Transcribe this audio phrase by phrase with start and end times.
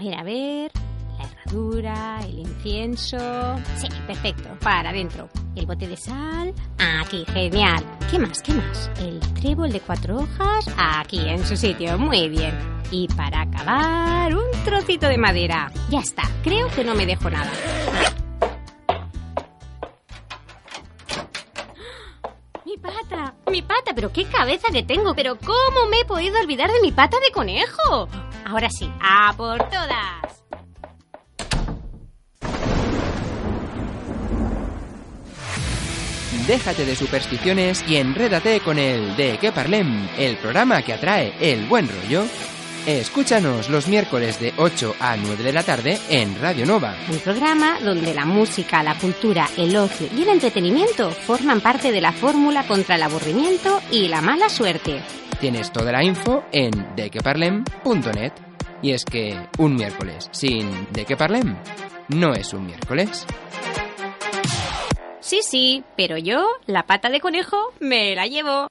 [0.00, 0.70] ver, a ver.
[1.18, 3.18] La herradura, el incienso.
[3.76, 4.48] Sí, perfecto.
[4.60, 5.28] Para adentro.
[5.54, 6.54] El bote de sal.
[6.78, 7.84] Aquí, genial.
[8.10, 8.40] ¿Qué más?
[8.40, 8.90] ¿Qué más?
[8.98, 10.66] El trébol de cuatro hojas.
[10.78, 11.98] Aquí, en su sitio.
[11.98, 12.58] Muy bien.
[12.90, 15.70] Y para acabar, un trocito de madera.
[15.90, 16.22] Ya está.
[16.42, 17.52] Creo que no me dejo nada.
[22.64, 26.70] Mi pata, mi pata, pero qué cabeza que tengo, pero ¿cómo me he podido olvidar
[26.70, 28.08] de mi pata de conejo?
[28.50, 30.42] Ahora sí, a por todas.
[36.48, 41.66] Déjate de supersticiones y enrédate con el De qué parlem, el programa que atrae el
[41.66, 42.24] buen rollo.
[42.86, 46.96] Escúchanos los miércoles de 8 a 9 de la tarde en Radio Nova.
[47.08, 52.00] Un programa donde la música, la cultura, el ocio y el entretenimiento forman parte de
[52.00, 55.02] la fórmula contra el aburrimiento y la mala suerte.
[55.40, 58.32] Tienes toda la info en dequeparlem.net.
[58.82, 61.56] Y es que un miércoles sin De qué parlem
[62.08, 63.26] no es un miércoles.
[65.20, 68.68] Sí, sí, pero yo, la pata de conejo, me la llevo.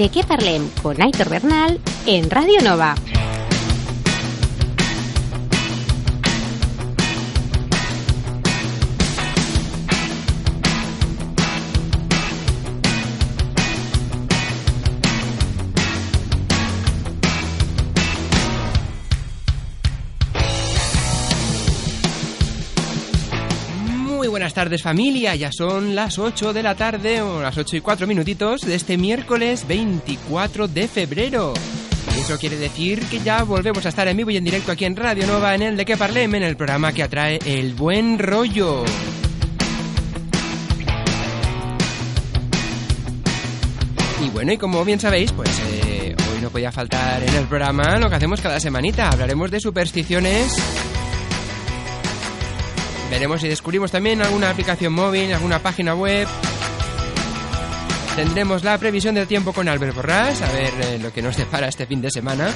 [0.00, 2.94] De qué parlem con Aitor Bernal en Radio Nova.
[24.60, 28.60] Tardes familia, ya son las 8 de la tarde o las 8 y 4 minutitos
[28.60, 31.54] de este miércoles 24 de febrero.
[32.20, 34.96] Eso quiere decir que ya volvemos a estar en vivo y en directo aquí en
[34.96, 38.84] Radio Nova en el de que parlem, en el programa que atrae el buen rollo.
[44.22, 47.98] Y bueno, y como bien sabéis, pues eh, hoy no podía faltar en el programa
[47.98, 49.08] lo que hacemos cada semanita.
[49.08, 50.54] Hablaremos de supersticiones
[53.10, 56.28] Veremos si descubrimos también alguna aplicación móvil, alguna página web.
[58.14, 61.68] Tendremos la previsión del tiempo con Albert Borrás, a ver eh, lo que nos depara
[61.68, 62.52] este fin de semana.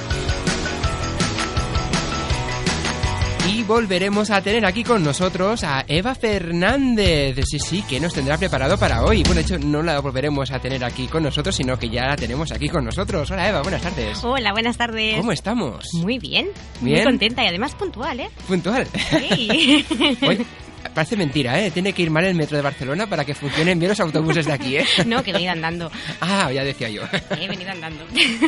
[3.47, 7.37] Y volveremos a tener aquí con nosotros a Eva Fernández.
[7.45, 9.21] Sí, sí, que nos tendrá preparado para hoy.
[9.23, 12.15] Bueno, de hecho, no la volveremos a tener aquí con nosotros, sino que ya la
[12.15, 13.29] tenemos aquí con nosotros.
[13.31, 14.23] Hola Eva, buenas tardes.
[14.23, 15.17] Hola, buenas tardes.
[15.17, 15.85] ¿Cómo estamos?
[15.93, 16.47] Muy bien,
[16.81, 17.03] muy Bien.
[17.03, 18.29] contenta y además puntual, ¿eh?
[18.47, 18.87] Puntual.
[19.09, 19.85] Sí.
[20.27, 20.45] Oye,
[20.93, 21.71] parece mentira, ¿eh?
[21.71, 24.53] Tiene que ir mal el metro de Barcelona para que funcionen bien los autobuses de
[24.53, 24.85] aquí, ¿eh?
[25.05, 25.91] no, que he venido andando.
[26.19, 27.03] Ah, ya decía yo.
[27.39, 28.05] He venido andando.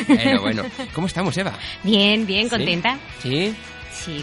[0.08, 0.64] Bueno, bueno.
[0.94, 1.53] ¿Cómo estamos, Eva?
[1.84, 2.97] Bien, bien, contenta.
[3.22, 3.29] ¿Sí?
[3.29, 3.56] Sí,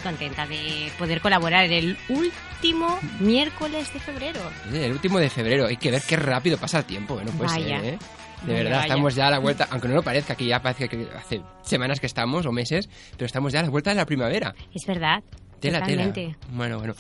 [0.02, 4.40] contenta de poder colaborar en el último miércoles de febrero.
[4.72, 5.66] El último de febrero.
[5.66, 7.78] Hay que ver qué rápido pasa el tiempo, Vaya.
[7.78, 7.98] ¿eh?
[8.42, 8.82] De Vaya, verdad, vaya.
[8.82, 11.98] estamos ya a la vuelta, aunque no lo parezca, que ya parece que hace semanas
[11.98, 14.54] que estamos, o meses, pero estamos ya a la vuelta de la primavera.
[14.74, 15.22] Es verdad.
[15.60, 16.20] Tela, totalmente.
[16.26, 16.36] tela.
[16.50, 16.94] Bueno, bueno.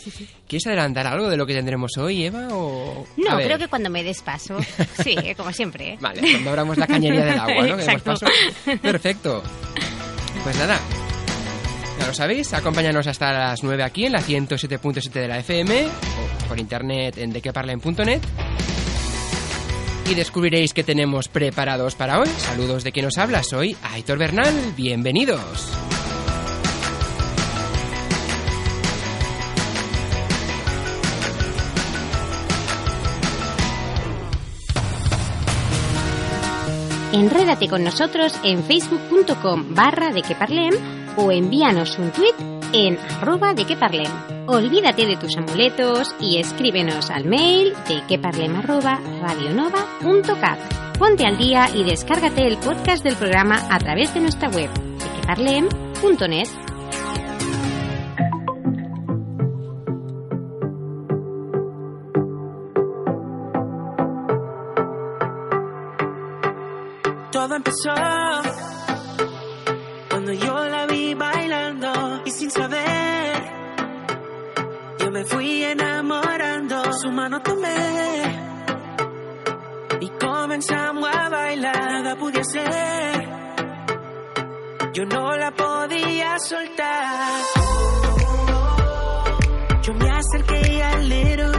[0.48, 2.48] ¿Quieres adelantar algo de lo que tendremos hoy, Eva?
[2.52, 3.06] O...
[3.18, 4.56] No, creo que cuando me des paso.
[5.02, 5.94] Sí, como siempre.
[5.94, 5.98] ¿eh?
[6.00, 7.76] Vale, cuando abramos la cañería del agua, ¿no?
[7.76, 8.26] Que paso.
[8.80, 9.42] Perfecto.
[10.42, 10.80] Pues nada.
[11.98, 16.48] Ya lo sabéis, acompáñanos hasta las 9 aquí en la 107.7 de la FM o
[16.48, 18.20] por internet en dequeparlen.net
[20.10, 22.28] y descubriréis que tenemos preparados para hoy.
[22.38, 24.54] Saludos de quien nos habla, soy Aitor Bernal.
[24.76, 25.72] Bienvenidos.
[37.12, 40.22] Enrédate con nosotros en facebook.com barra de
[41.16, 42.34] o envíanos un tweet
[42.72, 43.76] en arroba de que.
[44.46, 50.58] Olvídate de tus amuletos y escríbenos al mail de que parlem arroba radionova.cat.
[50.98, 55.20] Ponte al día y descárgate el podcast del programa a través de nuestra web de
[55.20, 56.48] queparlem.net.
[67.32, 68.33] Todo empezó
[75.14, 76.92] me fui enamorando.
[76.92, 78.22] Su mano tomé
[80.00, 81.92] y comenzamos a bailar.
[81.92, 83.28] Nada podía ser,
[84.92, 87.42] yo no la podía soltar.
[89.82, 91.53] Yo me acerqué a little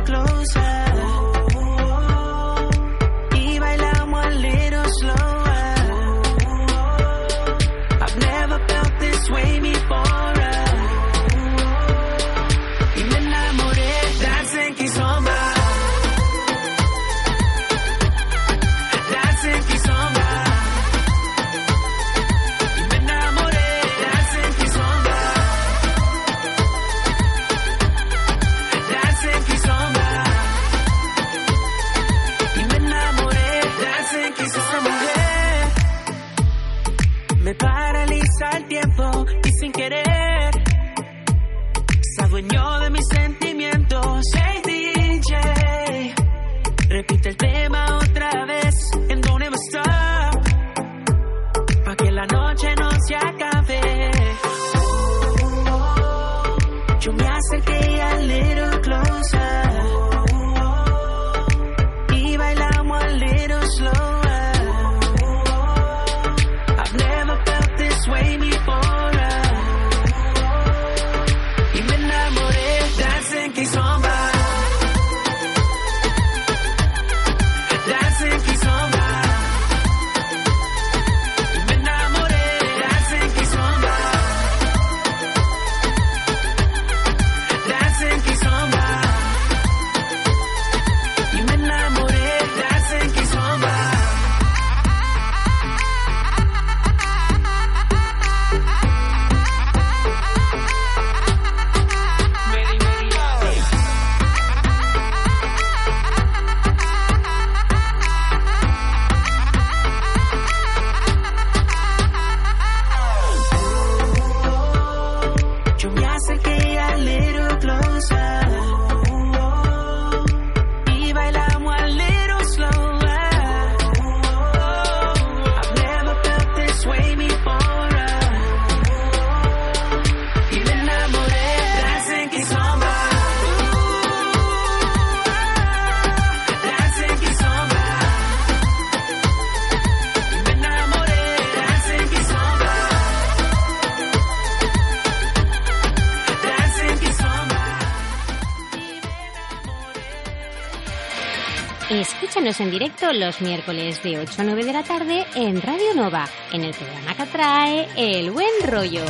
[152.36, 156.28] Escúchanos en directo los miércoles de 8 a 9 de la tarde en Radio Nova,
[156.52, 159.06] en el programa que trae El Buen Rollo.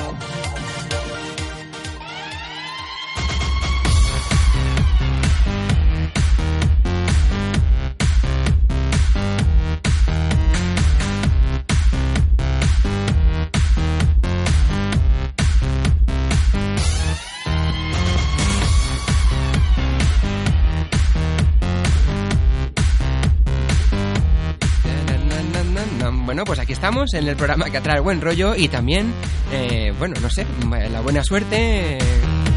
[27.14, 29.14] En el programa que atrae el buen rollo y también,
[29.52, 30.46] eh, bueno, no sé,
[30.92, 31.98] la buena suerte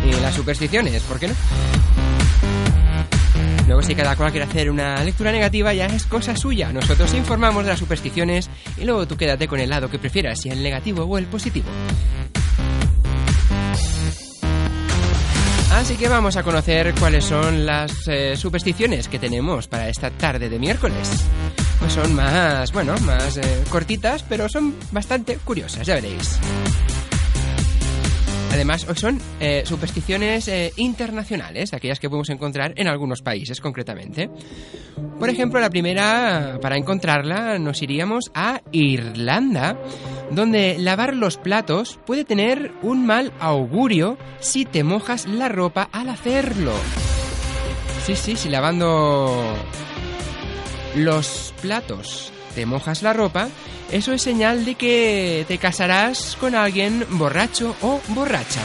[0.05, 1.35] y las supersticiones, ¿por qué no?
[3.67, 6.73] Luego si cada cual quiere hacer una lectura negativa ya es cosa suya.
[6.73, 8.49] Nosotros informamos de las supersticiones
[8.79, 11.69] y luego tú quédate con el lado que prefieras, si el negativo o el positivo.
[15.73, 20.49] Así que vamos a conocer cuáles son las eh, supersticiones que tenemos para esta tarde
[20.49, 21.27] de miércoles.
[21.79, 26.39] Pues son más, bueno, más eh, cortitas, pero son bastante curiosas, ya veréis.
[28.51, 34.31] Además, son eh, supersticiones eh, internacionales, aquellas que podemos encontrar en algunos países concretamente.
[35.19, 39.79] Por ejemplo, la primera, para encontrarla, nos iríamos a Irlanda,
[40.31, 46.09] donde lavar los platos puede tener un mal augurio si te mojas la ropa al
[46.09, 46.73] hacerlo.
[48.05, 49.55] Sí, sí, si lavando
[50.95, 53.49] los platos te mojas la ropa,
[53.93, 58.63] eso es señal de que te casarás con alguien borracho o borracha.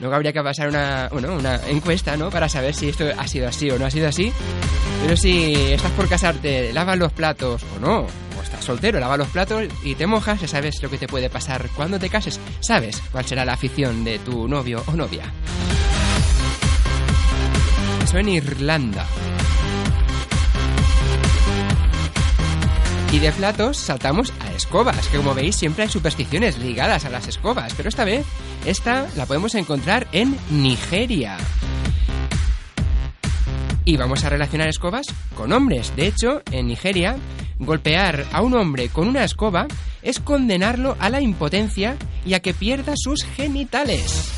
[0.00, 2.30] Luego habría que pasar una, bueno, una encuesta, ¿no?
[2.30, 4.32] Para saber si esto ha sido así o no ha sido así.
[5.02, 9.28] Pero si estás por casarte, lavas los platos o no, o estás soltero, lavas los
[9.28, 12.40] platos y te mojas, ya sabes lo que te puede pasar cuando te cases.
[12.60, 15.24] Sabes cuál será la afición de tu novio o novia.
[18.02, 19.06] Eso en Irlanda.
[23.14, 27.28] Y de platos saltamos a escobas, que como veis siempre hay supersticiones ligadas a las
[27.28, 28.26] escobas, pero esta vez
[28.66, 31.36] esta la podemos encontrar en Nigeria.
[33.84, 35.06] Y vamos a relacionar escobas
[35.36, 35.94] con hombres.
[35.94, 37.14] De hecho, en Nigeria,
[37.60, 39.68] golpear a un hombre con una escoba
[40.02, 44.32] es condenarlo a la impotencia y a que pierda sus genitales.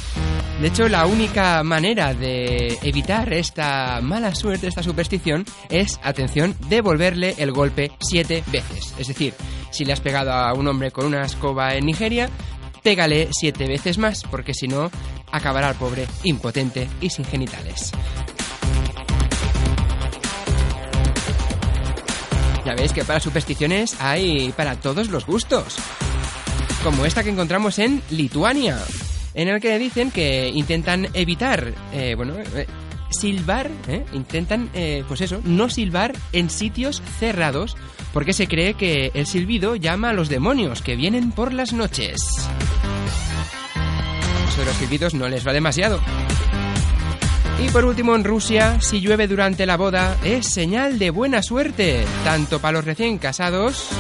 [0.61, 7.35] De hecho, la única manera de evitar esta mala suerte, esta superstición, es, atención, devolverle
[7.37, 8.95] el golpe siete veces.
[8.99, 9.35] Es decir,
[9.71, 12.31] si le has pegado a un hombre con una escoba en Nigeria,
[12.83, 14.91] pégale siete veces más, porque si no,
[15.31, 17.93] acabará el pobre impotente y sin genitales.
[22.65, 25.77] Ya veis que para supersticiones hay para todos los gustos.
[26.83, 28.79] Como esta que encontramos en Lituania,
[29.37, 32.67] en el que dicen que intentan evitar, eh, bueno, eh,
[33.11, 37.77] silbar, eh, intentan, eh, pues eso, no silbar en sitios cerrados,
[38.15, 42.17] porque se cree que el silbido llama a los demonios que vienen por las noches.
[44.49, 46.01] Eso los silbidos no les va demasiado.
[47.63, 52.05] Y por último, en Rusia, si llueve durante la boda, es señal de buena suerte,
[52.25, 53.91] tanto para los recién casados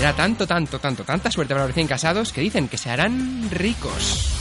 [0.00, 3.50] Será tanto, tanto, tanto, tanta suerte para los recién casados que dicen que se harán
[3.50, 4.32] ricos.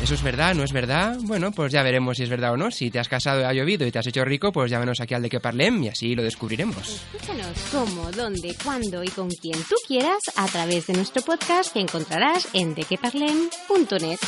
[0.00, 0.54] ¿Eso es verdad?
[0.54, 1.16] ¿No es verdad?
[1.22, 2.70] Bueno, pues ya veremos si es verdad o no.
[2.70, 5.14] Si te has casado y ha llovido y te has hecho rico, pues llámanos aquí
[5.14, 7.02] al de que parlem y así lo descubriremos.
[7.14, 11.80] Escúchanos cómo, dónde, cuándo y con quien tú quieras a través de nuestro podcast que
[11.80, 14.20] encontrarás en dequeparlem.net.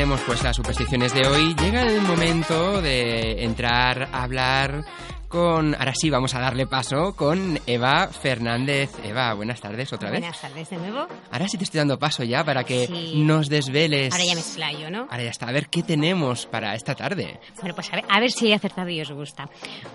[0.00, 4.82] tenemos pues las supersticiones de hoy, llega el momento de entrar a hablar
[5.28, 8.90] con, ahora sí vamos a darle paso con Eva Fernández.
[9.04, 10.20] Eva, buenas tardes otra vez.
[10.20, 11.06] Buenas tardes de nuevo.
[11.30, 14.12] Ahora sí te estoy dando paso ya para que nos desveles.
[14.14, 15.00] Ahora ya me explayo, ¿no?
[15.02, 17.38] Ahora ya está, a ver qué tenemos para esta tarde.
[17.60, 19.50] Bueno, pues a ver, a ver si he acertado y os gusta.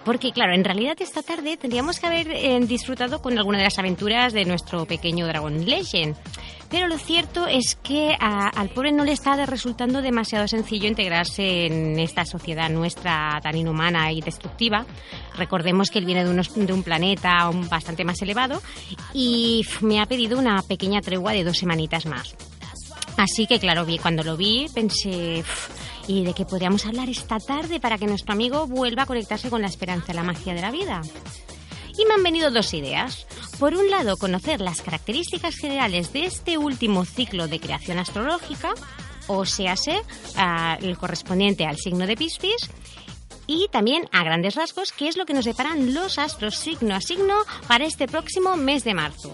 [0.05, 3.79] Porque claro, en realidad esta tarde tendríamos que haber eh, disfrutado con alguna de las
[3.79, 6.15] aventuras de nuestro pequeño Dragon Legend.
[6.69, 11.99] Pero lo cierto es que al pobre no le está resultando demasiado sencillo integrarse en
[11.99, 14.85] esta sociedad nuestra tan inhumana y destructiva.
[15.35, 18.61] Recordemos que él viene de, un planeta bastante más elevado
[19.13, 22.35] y me ha pedido una pequeña tregua de dos semanitas más.
[23.17, 25.43] Así que claro, cuando lo vi pensé,
[26.07, 29.61] ¿y de qué podríamos hablar esta tarde para que nuestro amigo vuelva a conectarse con
[29.61, 31.01] la esperanza y la magia de la vida?
[31.97, 33.25] Y me han venido dos ideas.
[33.59, 38.73] Por un lado, conocer las características generales de este último ciclo de creación astrológica,
[39.27, 39.75] o sea,
[40.81, 42.69] el correspondiente al signo de Piscis,
[43.47, 47.01] y también a grandes rasgos qué es lo que nos deparan los astros signo a
[47.01, 47.35] signo
[47.67, 49.31] para este próximo mes de marzo.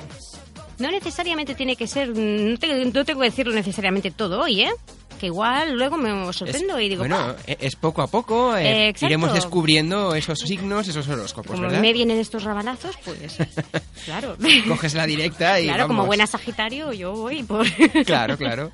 [0.81, 4.71] No necesariamente tiene que ser, no, tengo que decirlo necesariamente todo hoy, ¿eh?
[5.19, 7.01] que igual luego me sorprendo y digo...
[7.03, 11.93] Bueno, e-, es poco a poco, eh, iremos descubriendo esos signos, esos horóscopos, como me
[11.93, 13.37] vienen estos rabalazos, pues
[14.05, 14.35] claro.
[14.67, 17.67] Coges la directa y Claro, como buena Sagitario yo voy por...
[18.03, 18.71] claro, claro.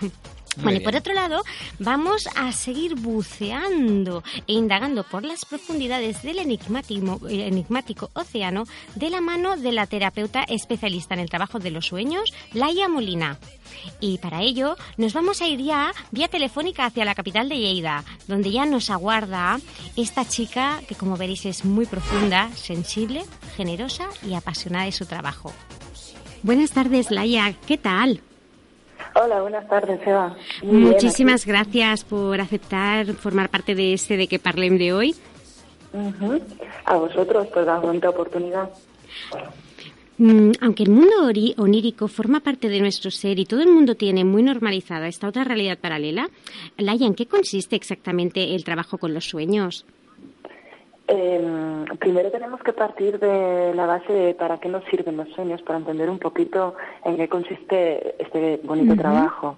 [0.62, 1.42] bueno, y por otro lado,
[1.78, 8.64] vamos a seguir buceando e indagando por las profundidades del enigmático, enigmático, océano
[8.94, 13.38] de la mano de la terapeuta especialista en el trabajo de los sueños, Laia Molina.
[14.00, 18.04] Y para ello nos vamos a ir ya vía telefónica hacia la capital de Lleida,
[18.26, 19.58] donde ya nos aguarda
[19.96, 23.24] esta chica que como veréis es muy profunda, sensible,
[23.56, 25.52] generosa y apasionada de su trabajo.
[26.42, 28.22] Buenas tardes, Laia, ¿qué tal?
[29.14, 30.36] Hola, buenas tardes, Eva.
[30.62, 35.14] Muchísimas gracias por aceptar formar parte de este de que parlem de hoy.
[36.84, 38.70] A vosotros por dar esta oportunidad.
[40.18, 44.22] Mm, aunque el mundo onírico forma parte de nuestro ser y todo el mundo tiene
[44.24, 46.28] muy normalizada esta otra realidad paralela,
[46.76, 49.86] Laia, ¿en qué consiste exactamente el trabajo con los sueños?
[51.12, 55.60] Eh, primero tenemos que partir de la base de para qué nos sirven los sueños,
[55.62, 59.56] para entender un poquito en qué consiste este bonito trabajo.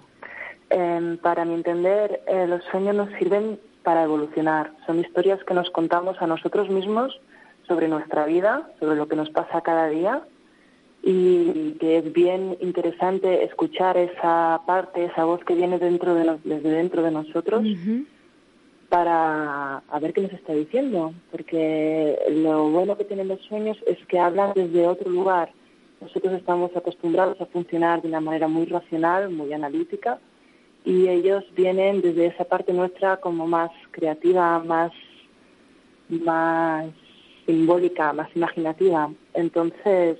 [0.71, 4.71] Em, para mi entender, eh, los sueños nos sirven para evolucionar.
[4.87, 7.21] Son historias que nos contamos a nosotros mismos
[7.67, 10.23] sobre nuestra vida, sobre lo que nos pasa cada día
[11.03, 16.69] y que es bien interesante escuchar esa parte, esa voz que viene dentro de desde
[16.69, 17.63] dentro de nosotros
[18.93, 23.97] para a ver qué nos está diciendo, porque lo bueno que tienen los sueños es
[24.05, 25.49] que hablan desde otro lugar.
[25.99, 30.19] Nosotros estamos acostumbrados a funcionar de una manera muy racional, muy analítica,
[30.85, 34.91] y ellos vienen desde esa parte nuestra como más creativa, más,
[36.09, 36.85] más
[37.47, 39.09] simbólica, más imaginativa.
[39.33, 40.19] Entonces,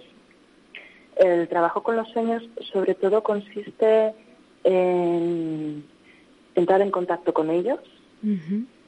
[1.17, 4.15] el trabajo con los sueños sobre todo consiste
[4.63, 5.85] en
[6.55, 7.79] entrar en contacto con ellos,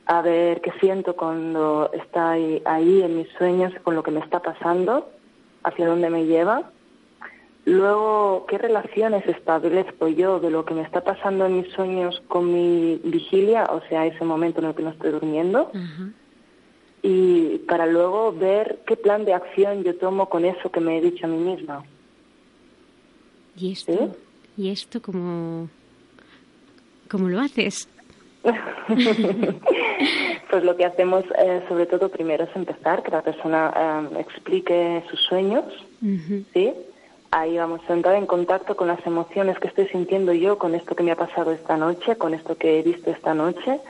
[0.05, 4.19] a ver qué siento cuando está ahí, ahí en mis sueños, con lo que me
[4.19, 5.09] está pasando,
[5.63, 6.71] hacia dónde me lleva.
[7.65, 12.53] Luego, ¿qué relaciones establezco yo de lo que me está pasando en mis sueños con
[12.53, 15.71] mi vigilia, o sea, ese momento en el que no estoy durmiendo?
[17.01, 21.01] Y para luego ver qué plan de acción yo tomo con eso que me he
[21.01, 21.83] dicho a mí misma.
[23.57, 24.15] ¿Y esto?
[24.57, 25.69] ¿Y esto cómo,
[27.09, 27.87] cómo lo haces?
[30.49, 35.03] pues lo que hacemos eh, sobre todo primero es empezar, que la persona eh, explique
[35.09, 35.65] sus sueños,
[36.53, 36.73] ¿sí?
[37.31, 40.95] Ahí vamos a entrar en contacto con las emociones que estoy sintiendo yo con esto
[40.95, 43.81] que me ha pasado esta noche, con esto que he visto esta noche.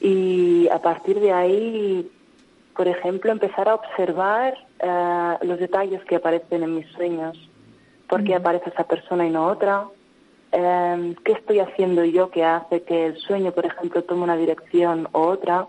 [0.00, 2.08] Y a partir de ahí,
[2.76, 7.36] por ejemplo, empezar a observar eh, los detalles que aparecen en mis sueños.
[8.08, 9.86] ¿Por qué aparece esa persona y no otra?
[10.54, 15.08] Eh, qué estoy haciendo yo que hace que el sueño, por ejemplo, tome una dirección
[15.12, 15.66] u otra,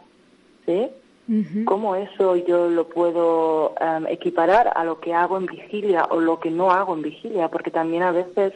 [0.66, 0.90] ¿sí?
[1.66, 6.40] ¿Cómo eso yo lo puedo em, equiparar a lo que hago en vigilia o lo
[6.40, 7.48] que no hago en vigilia?
[7.48, 8.54] Porque también a veces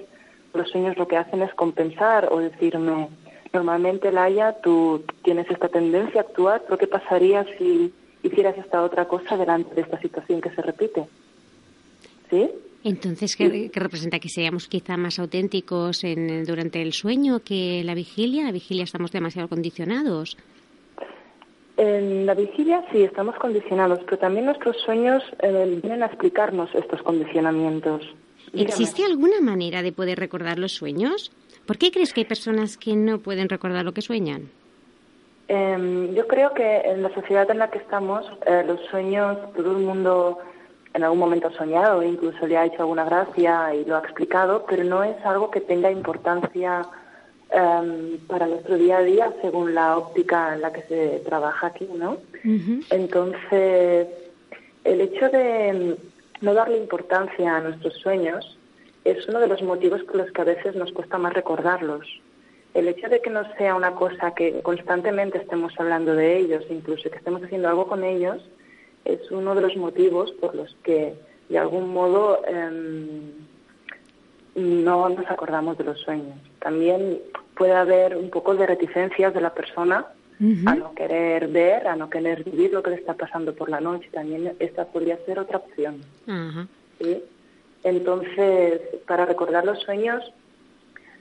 [0.54, 3.10] los sueños lo que hacen es compensar o decirme,
[3.52, 9.06] normalmente, Laia, tú tienes esta tendencia a actuar, pero ¿qué pasaría si hicieras esta otra
[9.06, 11.08] cosa delante de esta situación que se repite?
[12.30, 12.52] ¿Sí?
[12.84, 14.20] Entonces, ¿qué, representa?
[14.20, 18.46] ¿Que seamos quizá más auténticos en, durante el sueño que la vigilia?
[18.46, 20.38] ¿La vigilia estamos demasiado condicionados?
[21.76, 27.02] En la vigilia sí, estamos condicionados, pero también nuestros sueños eh, vienen a explicarnos estos
[27.04, 28.02] condicionamientos.
[28.54, 31.32] ¿Existe alguna manera de poder recordar los sueños?
[31.66, 34.50] ¿Por qué crees que hay personas que no pueden recordar lo que sueñan?
[35.48, 39.78] Em, yo creo que en la sociedad en la que estamos, eh, los sueños, todo
[39.78, 40.38] el mundo
[40.94, 44.84] en algún momento soñado, incluso le ha hecho alguna gracia y lo ha explicado, pero
[44.84, 46.86] no es algo que tenga importancia
[47.52, 51.88] em, para nuestro día a día según la óptica en la que se trabaja aquí,
[51.96, 52.18] ¿no?
[52.90, 54.08] Entonces,
[54.84, 55.98] el hecho de
[56.42, 58.58] no darle importancia a nuestros sueños
[59.04, 62.08] es uno de los motivos por los que a veces nos cuesta más recordarlos.
[62.74, 67.10] El hecho de que no sea una cosa que constantemente estemos hablando de ellos, incluso
[67.10, 68.42] que estemos haciendo algo con ellos,
[69.06, 71.16] es uno de los motivos por los que
[71.50, 73.32] de algún modo em,
[74.56, 76.38] no nos acordamos de los sueños.
[76.60, 77.20] También
[77.56, 80.06] puede haber un poco de reticencias de la persona
[80.66, 83.82] a no querer ver, a no querer vivir lo que le está pasando por la
[83.82, 84.10] noche.
[84.12, 86.02] También esta podría ser otra opción.
[87.84, 90.24] Entonces, para recordar los sueños,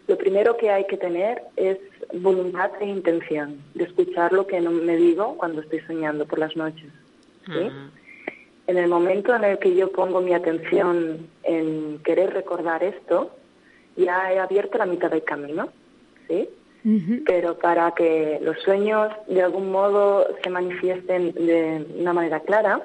[0.06, 1.78] lo primero que hay que tener es
[2.14, 6.56] voluntad e intención de escuchar lo que no me digo cuando estoy soñando por las
[6.56, 6.90] noches.
[7.54, 13.30] En el momento en el que yo pongo mi atención en querer recordar esto,
[13.96, 15.70] ya he abierto la mitad del camino,
[16.28, 16.48] ¿sí?
[17.26, 22.80] Pero para que los sueños de algún modo se manifiesten de una manera clara,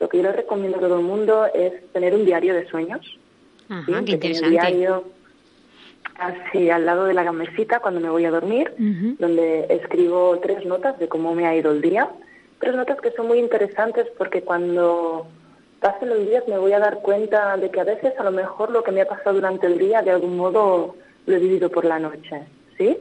[0.00, 3.18] lo que yo les recomiendo a todo el mundo es tener un diario de sueños.
[3.68, 4.46] Ajá, qué interesante.
[4.46, 5.04] Un diario
[6.18, 8.72] así al lado de la gamesita cuando me voy a dormir,
[9.18, 12.08] donde escribo tres notas de cómo me ha ido el día
[12.58, 15.26] tres notas que son muy interesantes porque cuando
[15.80, 18.70] pasen los días me voy a dar cuenta de que a veces a lo mejor
[18.70, 21.84] lo que me ha pasado durante el día de algún modo lo he vivido por
[21.84, 22.42] la noche,
[22.78, 22.96] ¿sí?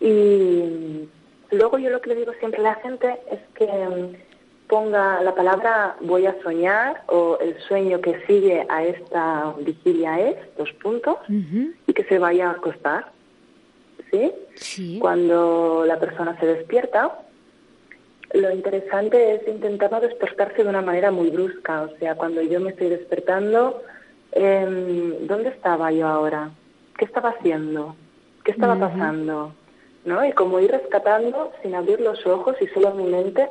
[0.00, 1.08] Y
[1.50, 5.34] luego yo lo que le digo siempre a la gente es que mm, ponga la
[5.34, 11.16] palabra voy a soñar o el sueño que sigue a esta vigilia es, dos puntos,
[11.28, 13.10] y que se vaya a acostar,
[14.10, 14.32] ¿sí?
[14.56, 14.98] Sí.
[15.00, 17.18] Cuando la persona se despierta,
[18.34, 22.60] lo interesante es intentar no despertarse de una manera muy brusca, o sea, cuando yo
[22.60, 23.82] me estoy despertando,
[24.32, 26.50] eh, ¿dónde estaba yo ahora?
[26.98, 27.96] ¿Qué estaba haciendo?
[28.44, 29.52] ¿Qué estaba pasando?
[30.04, 30.24] ¿No?
[30.24, 33.48] Y como ir rescatando sin abrir los ojos y solo en mi mente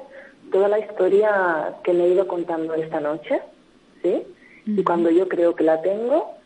[0.51, 3.41] toda la historia que me he ido contando esta noche,
[4.01, 4.23] ¿sí?
[4.65, 6.36] Y cuando yo creo que la tengo,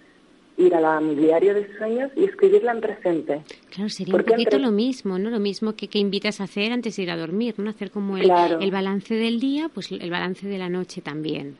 [0.57, 3.41] ir a la, mi diario de sueños y escribirla en presente.
[3.69, 5.29] Claro, sería un poquito lo mismo, ¿no?
[5.29, 7.69] Lo mismo que, que invitas a hacer antes de ir a dormir, ¿no?
[7.69, 11.57] Hacer como el, el balance del día, pues el balance de la noche también.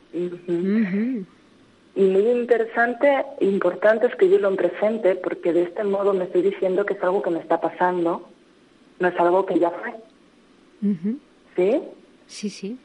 [1.93, 6.93] Y muy interesante, importante escribirlo en presente, porque de este modo me estoy diciendo que
[6.93, 8.29] es algo que me está pasando,
[8.99, 9.93] no es algo que ya fue.
[11.55, 11.81] ¿Sí?
[12.27, 12.77] Sí, sí.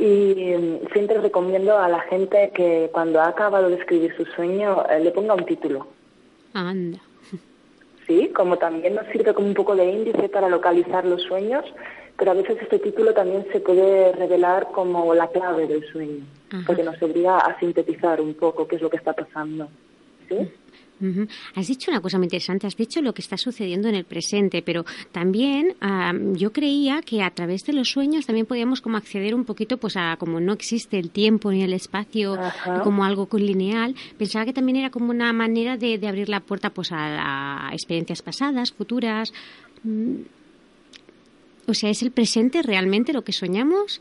[0.00, 4.82] Y mm, siempre recomiendo a la gente que cuando ha acabado de escribir su sueño
[4.88, 5.86] eh, le ponga un título.
[6.54, 6.98] Anda.
[8.06, 11.64] Sí, como también nos sirve como un poco de índice para localizar los sueños,
[12.16, 16.24] pero a veces este título también se puede revelar como la clave del sueño,
[16.66, 19.68] porque nos obliga a sintetizar un poco qué es lo que está pasando.
[20.28, 20.50] ¿sí?
[21.54, 24.62] Has dicho una cosa muy interesante, has dicho lo que está sucediendo en el presente,
[24.62, 25.74] pero también
[26.34, 29.96] yo creía que a través de los sueños también podíamos como acceder un poquito, pues
[29.96, 32.82] a como no existe el tiempo ni el espacio Ajá.
[32.82, 36.70] como algo lineal, pensaba que también era como una manera de, de abrir la puerta
[36.70, 39.32] pues a, a experiencias pasadas, futuras.
[39.82, 40.22] Mm.
[41.66, 44.00] O sea, ¿es el presente realmente lo que soñamos?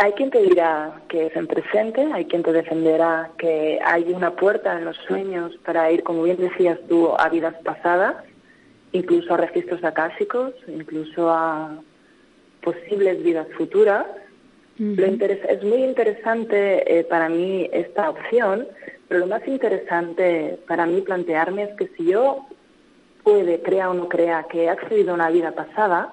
[0.00, 4.30] Hay quien te dirá que es en presente, hay quien te defenderá que hay una
[4.30, 8.14] puerta en los sueños para ir, como bien decías tú, a vidas pasadas,
[8.92, 11.76] incluso a registros acásicos, incluso a
[12.62, 14.06] posibles vidas futuras.
[14.78, 16.56] Lo interes- es muy interesante
[17.00, 18.68] eh, para mí esta opción,
[19.08, 22.46] pero lo más interesante para mí plantearme es que si yo
[23.24, 26.12] puede, crea o no crea, que he accedido a una vida pasada,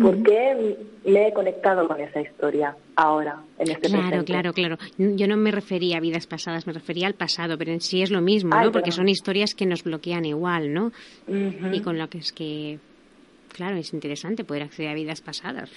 [0.00, 4.24] ¿por qué me he conectado con esa historia ahora, en este Claro, presente?
[4.26, 4.76] claro, claro.
[4.98, 8.10] Yo no me refería a vidas pasadas, me refería al pasado, pero en sí es
[8.10, 8.72] lo mismo, Ay, ¿no?
[8.72, 10.92] Porque son historias que nos bloquean igual, ¿no?
[11.26, 12.78] Y con lo que es que,
[13.52, 15.70] claro, es interesante poder acceder a vidas pasadas.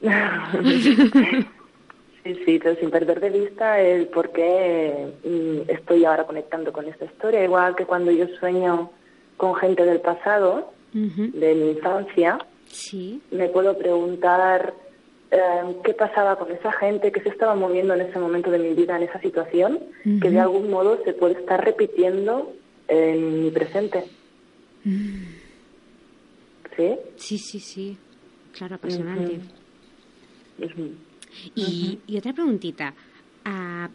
[2.24, 6.86] Sí, sí, pero sin perder de vista el por qué mm, estoy ahora conectando con
[6.86, 7.44] esta historia.
[7.44, 8.90] Igual que cuando yo sueño
[9.36, 12.38] con gente del pasado, de mi infancia,
[12.70, 13.20] Sí.
[13.30, 14.74] me puedo preguntar
[15.30, 18.74] eh, qué pasaba con esa gente, qué se estaba moviendo en ese momento de mi
[18.74, 19.78] vida, en esa situación,
[20.22, 22.52] que de algún modo se puede estar repitiendo
[22.88, 24.04] en mi presente.
[26.76, 26.94] ¿Sí?
[27.16, 27.98] Sí, sí, sí.
[28.52, 29.40] Claro, apasionante.
[31.54, 32.94] Y, y otra preguntita.
[33.44, 33.88] ah,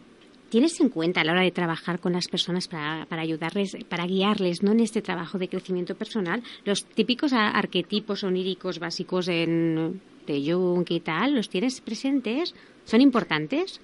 [0.50, 4.06] ¿Tienes en cuenta a la hora de trabajar con las personas para, para ayudarles, para
[4.06, 4.72] guiarles ¿no?
[4.72, 11.00] en este trabajo de crecimiento personal, los típicos arquetipos oníricos básicos en, de Jung y
[11.00, 12.54] tal, los tienes presentes?
[12.84, 13.80] ¿Son importantes?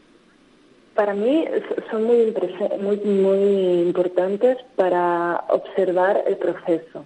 [0.95, 1.45] Para mí
[1.91, 2.35] son muy,
[2.81, 7.05] muy, muy importantes para observar el proceso.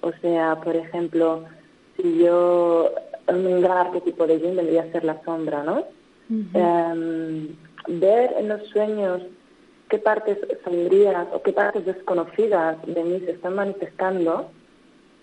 [0.00, 1.44] O sea, por ejemplo,
[1.96, 2.92] si yo,
[3.28, 5.84] un gran arquetipo de Jung vendría a ser la sombra, ¿no?
[6.30, 7.48] Em,
[7.86, 9.22] ver en los sueños
[9.88, 14.50] qué partes sombrías o qué partes desconocidas de mí se están manifestando,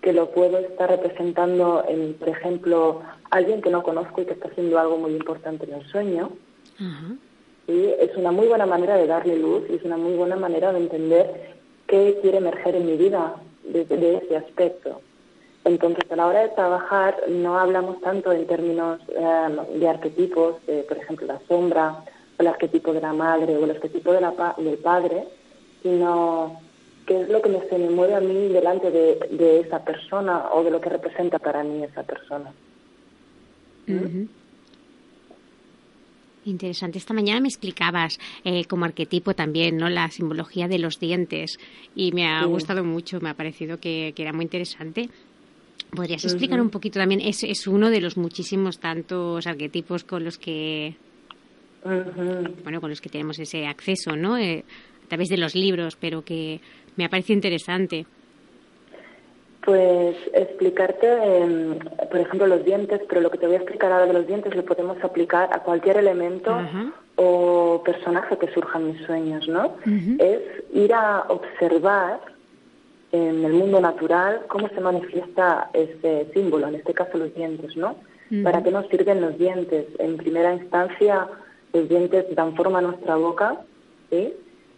[0.00, 4.48] que lo puedo estar representando en, por ejemplo, alguien que no conozco y que está
[4.48, 6.30] haciendo algo muy importante en el sueño.
[7.66, 10.72] Sí, es una muy buena manera de darle luz y es una muy buena manera
[10.72, 11.54] de entender
[11.86, 15.00] qué quiere emerger en mi vida desde de ese aspecto.
[15.64, 20.82] Entonces, a la hora de trabajar, no hablamos tanto en términos eh, de arquetipos, de,
[20.82, 22.02] por ejemplo, la sombra,
[22.38, 25.24] el arquetipo de la madre o el arquetipo de la pa- del padre,
[25.82, 26.60] sino
[27.06, 30.50] qué es lo que me, se me mueve a mí delante de, de esa persona
[30.52, 32.52] o de lo que representa para mí esa persona.
[33.88, 34.28] Ujú.
[36.44, 36.98] Interesante.
[36.98, 39.88] Esta mañana me explicabas eh, como arquetipo también, ¿no?
[39.88, 41.56] La simbología de los dientes
[41.94, 42.50] y me ha Sí.
[42.50, 45.08] gustado mucho, me ha parecido que, que era muy interesante.
[45.94, 47.20] ¿Podrías explicar un poquito también?
[47.20, 50.96] Es, es uno de los muchísimos tantos arquetipos con los que,
[51.84, 54.38] Bueno, con los que tenemos ese acceso, ¿no?
[54.38, 54.64] Eh,
[55.04, 56.60] a través de los libros, pero que
[56.96, 58.06] me ha parecido interesante.
[59.64, 61.78] Pues explicarte, em,
[62.10, 64.54] por ejemplo, los dientes, pero lo que te voy a explicar ahora de los dientes
[64.56, 66.56] lo podemos aplicar a cualquier elemento
[67.16, 69.76] o personaje que surja en mis sueños, ¿no?
[70.18, 70.40] Es
[70.72, 72.20] ir a observar
[73.12, 77.96] en el mundo natural cómo se manifiesta este símbolo, en este caso los dientes, ¿no?
[78.42, 79.86] ¿Para qué nos sirven los dientes?
[79.98, 81.28] En primera instancia,
[81.72, 83.60] los dientes dan forma a nuestra boca,
[84.10, 84.32] ¿sí?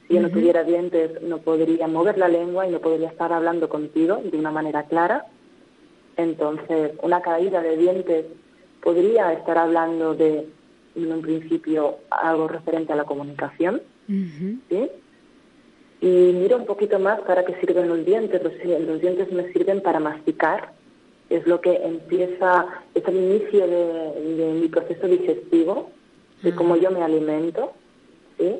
[0.07, 3.69] Si yo no tuviera dientes, no podría mover la lengua y no podría estar hablando
[3.69, 5.27] contigo de una manera clara.
[6.17, 8.27] Entonces, una caída de dientes
[8.83, 10.47] podría estar hablando de,
[10.95, 13.81] en un principio, algo referente a la comunicación.
[14.69, 14.91] ¿sí?
[16.03, 18.43] Y miro un poquito más para qué sirven los dientes.
[18.43, 18.53] Los,
[18.87, 20.75] los dientes me sirven para masticar.
[21.31, 25.91] Es lo que empieza, es el inicio de, de mi proceso digestivo,
[26.45, 27.73] de cómo yo me alimento.
[28.39, 28.57] ¿sí?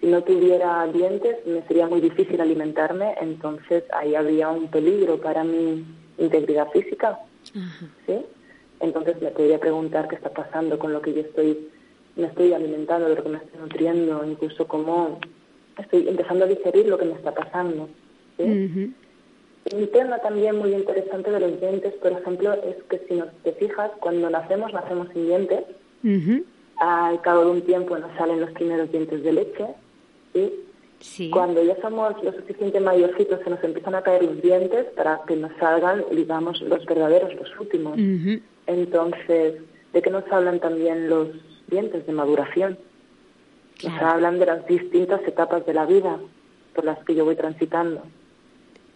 [0.00, 5.44] Si no tuviera dientes, me sería muy difícil alimentarme, entonces ahí habría un peligro para
[5.44, 5.84] mi
[6.18, 7.18] integridad física.
[8.06, 8.16] ¿sí?
[8.80, 11.68] Entonces me podría preguntar qué está pasando con lo que yo estoy,
[12.16, 15.18] me estoy alimentando, lo que me estoy nutriendo, incluso cómo
[15.78, 17.88] estoy empezando a digerir lo que me está pasando.
[18.36, 18.94] ¿sí?
[19.74, 23.52] Un tema también muy interesante de los dientes, por ejemplo, es que si nos te
[23.52, 25.64] fijas, cuando nacemos, nacemos sin dientes.
[26.80, 29.66] Al cabo de un tiempo nos salen los primeros dientes de leche.
[31.00, 31.30] Sí.
[31.30, 35.36] Cuando ya somos lo suficiente mayorcitos, se nos empiezan a caer los dientes para que
[35.36, 37.96] nos salgan, digamos, los verdaderos, los últimos.
[38.66, 39.54] Entonces,
[39.92, 41.28] ¿de qué nos hablan también los
[41.68, 42.78] dientes de maduración?
[43.84, 44.06] Nos Claro.
[44.08, 46.18] hablan de las distintas etapas de la vida.
[46.74, 48.02] por las que yo voy transitando.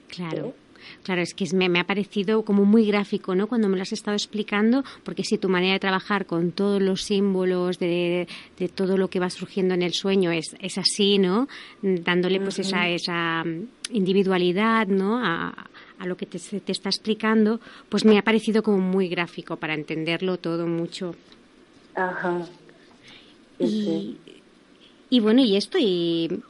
[0.07, 0.53] Claro.
[1.03, 3.47] Claro, es que me, me, ha parecido como muy gráfico, ¿no?
[3.47, 7.03] Cuando me lo has estado explicando, porque si tu manera de trabajar con todos los
[7.03, 11.49] símbolos de, de todo lo que va surgiendo en el sueño es, es así, ¿no?
[11.83, 13.45] Dándole pues esa, esa
[13.90, 15.18] individualidad, ¿no?
[15.18, 15.68] A,
[15.99, 19.75] a lo que te, te, está explicando, pues me ha parecido como muy gráfico para
[19.75, 21.14] entenderlo todo mucho.
[21.95, 22.45] Ajá.
[23.59, 24.18] Sí, y, sí.
[25.11, 26.42] y bueno, y esto, y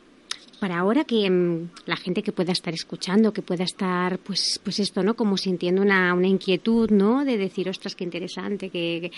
[0.62, 4.78] para ahora que um, la gente que pueda estar escuchando, que pueda estar, pues, pues
[4.78, 5.14] esto, ¿no?
[5.14, 7.24] Como sintiendo una, una inquietud, ¿no?
[7.24, 9.10] De decir, ostras, qué interesante, qué,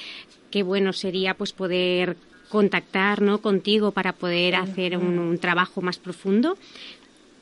[0.51, 2.17] qué bueno sería, pues, poder
[2.49, 3.43] contactar, ¿no?
[3.43, 6.57] Contigo para poder hacer un, un trabajo más profundo.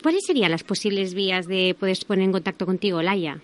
[0.02, 3.40] ¿Cuáles serían las posibles vías de poder poner en contacto contigo, Laia?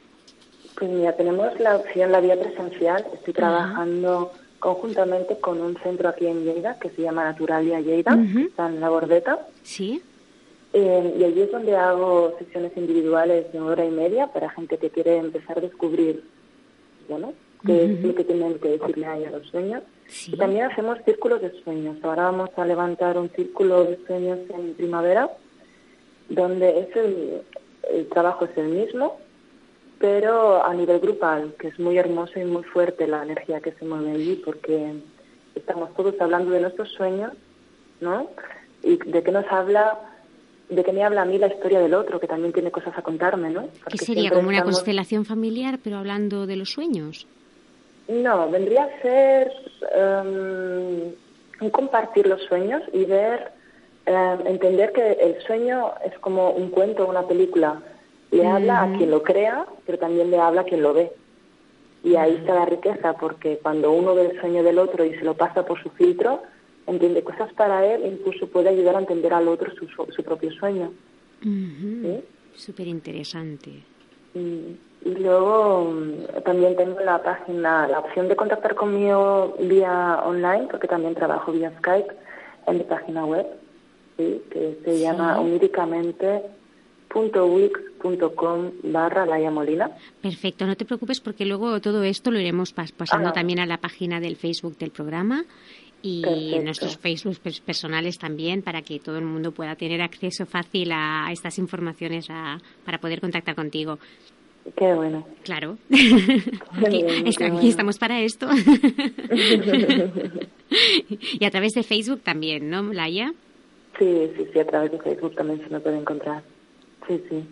[0.76, 3.06] Pues mira, tenemos la opción, la vía presencial.
[3.14, 8.18] Estoy trabajando conjuntamente con un centro aquí en Lleida que se llama Naturalia Lleida, uh
[8.18, 8.48] -huh.
[8.48, 9.46] está en la Bordeta.
[9.62, 10.02] Sí.
[10.72, 14.90] Eh, y allí es donde hago sesiones individuales de hora y media para gente que
[14.90, 16.22] quiere empezar a descubrir,
[17.08, 17.32] bueno,
[17.64, 17.98] qué uh -huh.
[17.98, 19.82] es lo que tienen que decirle a los sueños.
[20.08, 20.32] Sí.
[20.34, 21.96] Y también hacemos círculos de sueños.
[22.02, 25.30] Ahora vamos a levantar un círculo de sueños en primavera,
[26.28, 27.42] donde es el,
[27.90, 29.18] el trabajo es el mismo,
[29.98, 33.84] pero a nivel grupal, que es muy hermoso y muy fuerte la energía que se
[33.84, 34.94] mueve allí, porque
[35.54, 37.32] estamos todos hablando de nuestros sueños,
[38.00, 38.30] ¿no?
[38.82, 39.98] Y de qué nos habla
[40.68, 43.02] de que me habla a mí la historia del otro, que también tiene cosas a
[43.02, 43.68] contarme, ¿no?
[43.82, 44.76] Porque ¿Qué sería como una estamos...
[44.76, 47.26] constelación familiar, pero hablando de los sueños?
[48.08, 49.52] No, vendría a ser
[51.62, 53.52] um, compartir los sueños y ver,
[54.06, 57.80] um, entender que el sueño es como un cuento, una película.
[58.30, 58.46] Le mm.
[58.46, 61.12] habla a quien lo crea, pero también le habla a quien lo ve.
[62.04, 62.36] Y ahí mm.
[62.36, 65.64] está la riqueza, porque cuando uno ve el sueño del otro y se lo pasa
[65.64, 66.42] por su filtro,
[66.88, 70.92] entiende cosas para él incluso puede ayudar a entender al otro su, su propio sueño.
[71.44, 72.02] Uh -huh.
[72.02, 72.24] ¿Sí?
[72.54, 73.70] Súper interesante.
[74.34, 75.94] Y, y, luego
[76.44, 81.72] también tengo la página, la opción de contactar conmigo vía online, porque también trabajo vía
[81.78, 82.12] Skype
[82.66, 83.46] en mi página web,
[84.16, 84.42] ¿sí?
[84.50, 85.02] que se sí.
[85.02, 86.42] llama oníricamente
[87.14, 89.90] .wix.com barra Laia Molina.
[90.20, 93.32] Perfecto, no te preocupes porque luego todo esto lo iremos pas pasando ah.
[93.32, 95.44] también a la página del Facebook del programa
[96.02, 96.64] y Perfecto.
[96.64, 101.58] nuestros Facebook personales también para que todo el mundo pueda tener acceso fácil a estas
[101.58, 103.98] informaciones a, para poder contactar contigo.
[104.76, 105.26] Qué bueno.
[105.44, 105.78] Claro.
[105.90, 107.68] aquí, bien, está, aquí bueno.
[107.68, 108.48] estamos para esto.
[111.40, 113.32] y a través de Facebook también, ¿no, Laia?
[113.98, 116.42] Sí, sí, sí, a través de Facebook también se me puede encontrar.
[117.06, 117.42] Sí, sí.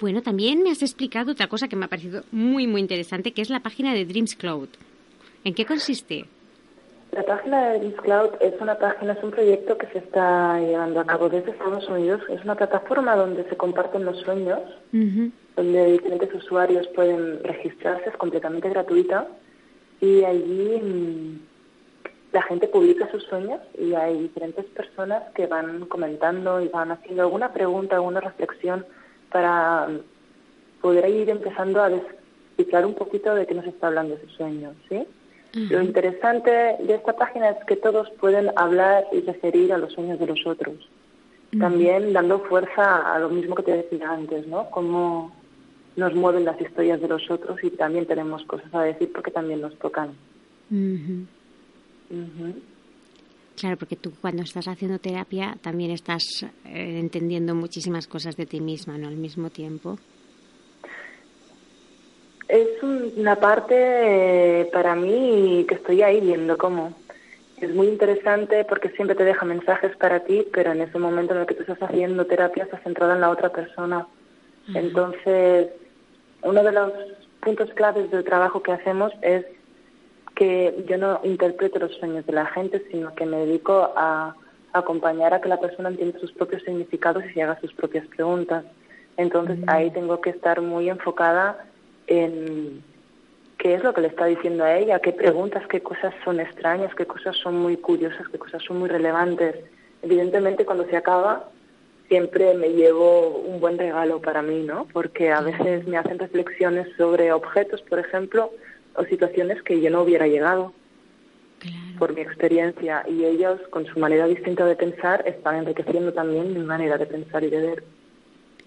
[0.00, 3.42] Bueno, también me has explicado otra cosa que me ha parecido muy, muy interesante, que
[3.42, 4.68] es la página de Dreams Cloud.
[5.44, 6.26] ¿En qué consiste?
[7.12, 11.00] La página de Dreams Cloud es una página, es un proyecto que se está llevando
[11.00, 12.22] a cabo desde Estados Unidos.
[12.30, 14.60] Es una plataforma donde se comparten los sueños,
[14.92, 15.32] uh -huh.
[15.56, 19.28] donde diferentes usuarios pueden registrarse, es completamente gratuita.
[20.00, 21.38] Y allí mmm,
[22.32, 27.22] la gente publica sus sueños y hay diferentes personas que van comentando y van haciendo
[27.22, 28.86] alguna pregunta, alguna reflexión
[29.30, 29.88] para
[30.80, 35.06] poder ir empezando a explicar un poquito de qué nos está hablando ese sueño, ¿sí?
[35.54, 35.70] Uh -huh.
[35.70, 40.18] Lo interesante de esta página es que todos pueden hablar y referir a los sueños
[40.18, 40.76] de los otros.
[40.76, 41.60] Uh -huh.
[41.60, 44.70] También dando fuerza a lo mismo que te decía antes, ¿no?
[44.70, 45.32] Cómo
[45.96, 49.60] nos mueven las historias de los otros y también tenemos cosas a decir porque también
[49.60, 50.10] nos tocan.
[50.70, 51.26] Uh -huh.
[53.56, 56.24] Claro, porque tú cuando estás haciendo terapia también estás
[56.64, 59.08] eh, entendiendo muchísimas cosas de ti misma, ¿no?
[59.08, 59.98] Al mismo tiempo.
[62.52, 66.92] Es una parte eh, para mí que estoy ahí viendo cómo.
[67.58, 71.40] Es muy interesante porque siempre te deja mensajes para ti, pero en ese momento en
[71.40, 74.00] el que tú estás haciendo terapia estás centrada en la otra persona.
[74.00, 74.78] Uh -huh.
[74.80, 75.68] Entonces,
[76.42, 76.92] uno de los
[77.40, 79.46] puntos claves del trabajo que hacemos es
[80.34, 84.36] que yo no interpreto los sueños de la gente, sino que me dedico a
[84.74, 88.62] acompañar a que la persona entienda sus propios significados y se haga sus propias preguntas.
[89.16, 91.71] Entonces ahí tengo que estar muy enfocada
[92.06, 92.82] en
[93.58, 96.94] qué es lo que le está diciendo a ella, qué preguntas, qué cosas son extrañas,
[96.94, 99.56] qué cosas son muy curiosas, qué cosas son muy relevantes.
[100.02, 101.48] Evidentemente cuando se acaba
[102.08, 104.86] siempre me llevo un buen regalo para mí, ¿no?
[104.92, 108.50] Porque a veces me hacen reflexiones sobre objetos, por ejemplo,
[108.94, 110.74] o situaciones que yo no hubiera llegado
[111.58, 111.98] claro.
[111.98, 116.64] por mi experiencia y ellos con su manera distinta de pensar están enriqueciendo también mi
[116.64, 117.84] manera de pensar y de ver.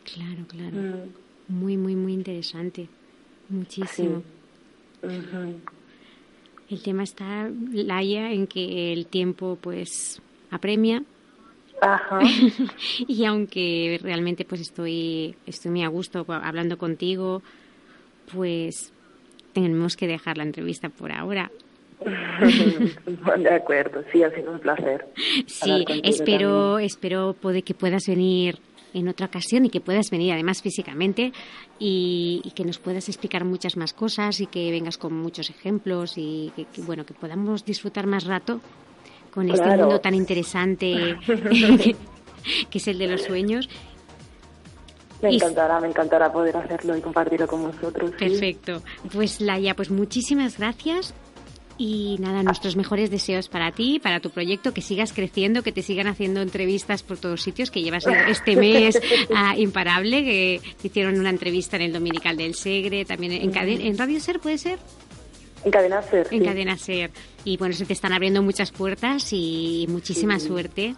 [0.06, 0.78] Claro, claro.
[0.78, 1.26] Mm.
[1.48, 2.88] Muy, muy, muy interesante.
[3.50, 4.22] Muchísimo.
[5.02, 5.08] Sí.
[5.08, 5.56] Uh -huh.
[6.70, 11.04] El tema está, Laia, en que el tiempo pues apremia
[11.82, 12.20] Ajá.
[13.08, 17.42] y aunque realmente pues estoy, estoy muy a gusto hablando contigo,
[18.34, 18.94] pues
[19.54, 21.52] tenemos que dejar la entrevista por ahora.
[23.38, 25.06] de acuerdo, sí, ha sido un placer.
[25.46, 28.58] Sí, espero, espero poder que puedas venir
[28.96, 31.34] en otra ocasión y que puedas venir además físicamente
[31.78, 36.54] y, que nos puedas explicar muchas más cosas y que vengas con muchos ejemplos y
[36.56, 38.62] que, bueno que podamos disfrutar más rato
[39.32, 41.18] con este mundo tan interesante
[42.70, 43.70] que, es el de los sueños
[45.22, 48.12] me encantará, me encantará poder hacerlo y compartirlo con vosotros.
[48.12, 48.84] Perfecto.
[49.12, 51.16] Pues Laia, pues muchísimas gracias
[51.78, 55.82] y nada, nuestros mejores deseos para ti, para tu proyecto, que sigas creciendo, que te
[55.82, 59.00] sigan haciendo entrevistas por todos sitios, que llevas este mes
[59.36, 63.98] ah, imparable, que te hicieron una entrevista en el Dominical del Segre, también en, en
[63.98, 64.80] Radio Ser, ¿puede ser?
[65.64, 66.28] En Cadena Ser.
[66.32, 67.12] En Cadena Ser.
[67.44, 70.96] Y bueno, se te están abriendo muchas puertas y muchísima suerte.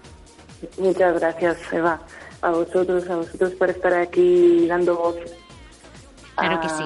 [0.77, 2.01] Muchas gracias, Eva.
[2.41, 5.15] A vosotros, a vosotros por estar aquí dando voz.
[6.35, 6.83] Claro que sí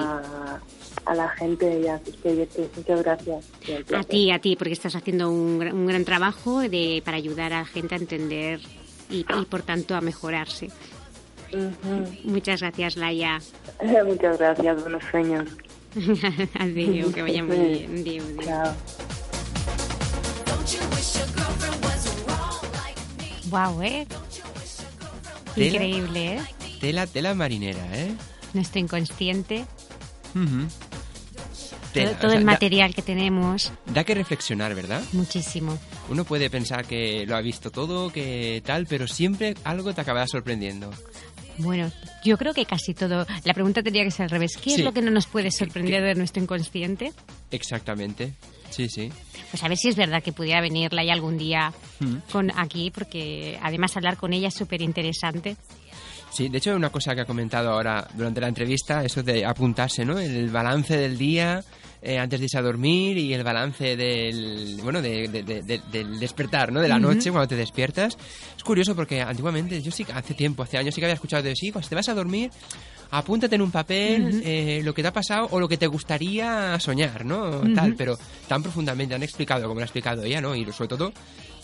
[1.04, 2.68] a la gente y a sus proyectos.
[2.76, 3.44] Muchas gracias.
[3.94, 7.60] A ti, a ti, porque estás haciendo un, un gran trabajo de, para ayudar a
[7.60, 8.60] la gente a entender
[9.10, 10.70] y, por tanto a mejorarse.
[12.24, 13.40] Muchas gracias, Laia.
[14.06, 15.48] Muchas gracias, buenos sueños.
[16.58, 18.00] Adiós, que vaya muy bien.
[18.00, 18.74] Adiós, Chao.
[23.50, 24.06] Wow, ¿eh?
[25.56, 26.40] Increíble, ¿eh?
[26.80, 28.14] Tela, tela marinera, ¿eh?
[28.54, 29.66] Nuestro inconsciente
[31.92, 33.72] todo, el material que tenemos.
[33.86, 35.02] Da que reflexionar, ¿verdad?
[35.12, 35.78] Muchísimo.
[36.08, 40.26] Uno puede pensar que lo ha visto todo, que tal, pero siempre algo te acaba
[40.26, 40.90] sorprendiendo.
[41.58, 41.92] Bueno,
[42.24, 43.26] yo creo que casi todo.
[43.44, 44.56] La pregunta tendría que ser al revés.
[44.56, 47.12] ¿Qué es lo que no nos puede sorprender de nuestro inconsciente?
[47.50, 48.32] Exactamente.
[48.70, 49.12] Sí, sí.
[49.50, 52.30] Pues a ver si es verdad que pudiera venirla ya algún día mm.
[52.32, 55.56] con aquí, porque además hablar con ella es súper interesante.
[56.32, 60.02] Sí, de hecho, una cosa que ha comentado ahora durante la entrevista, eso de apuntarse,
[60.04, 60.18] ¿no?
[60.18, 61.62] El balance del día
[62.00, 66.80] eh, antes de irse a dormir y el balance del, bueno, del despertar, ¿no?
[66.80, 68.16] De la noche cuando te despiertas.
[68.56, 71.54] Es curioso porque antiguamente, yo sí, hace tiempo, hace años sí que había escuchado de
[71.54, 72.50] sí, cuando te vas a dormir,
[73.10, 76.80] apúntate en un papel eh, lo que te ha pasado o lo que te gustaría
[76.80, 77.60] soñar, ¿no?
[77.74, 78.18] Tal, pero
[78.48, 80.56] tan profundamente han explicado como lo ha explicado ella, ¿no?
[80.56, 81.12] Y sobre todo,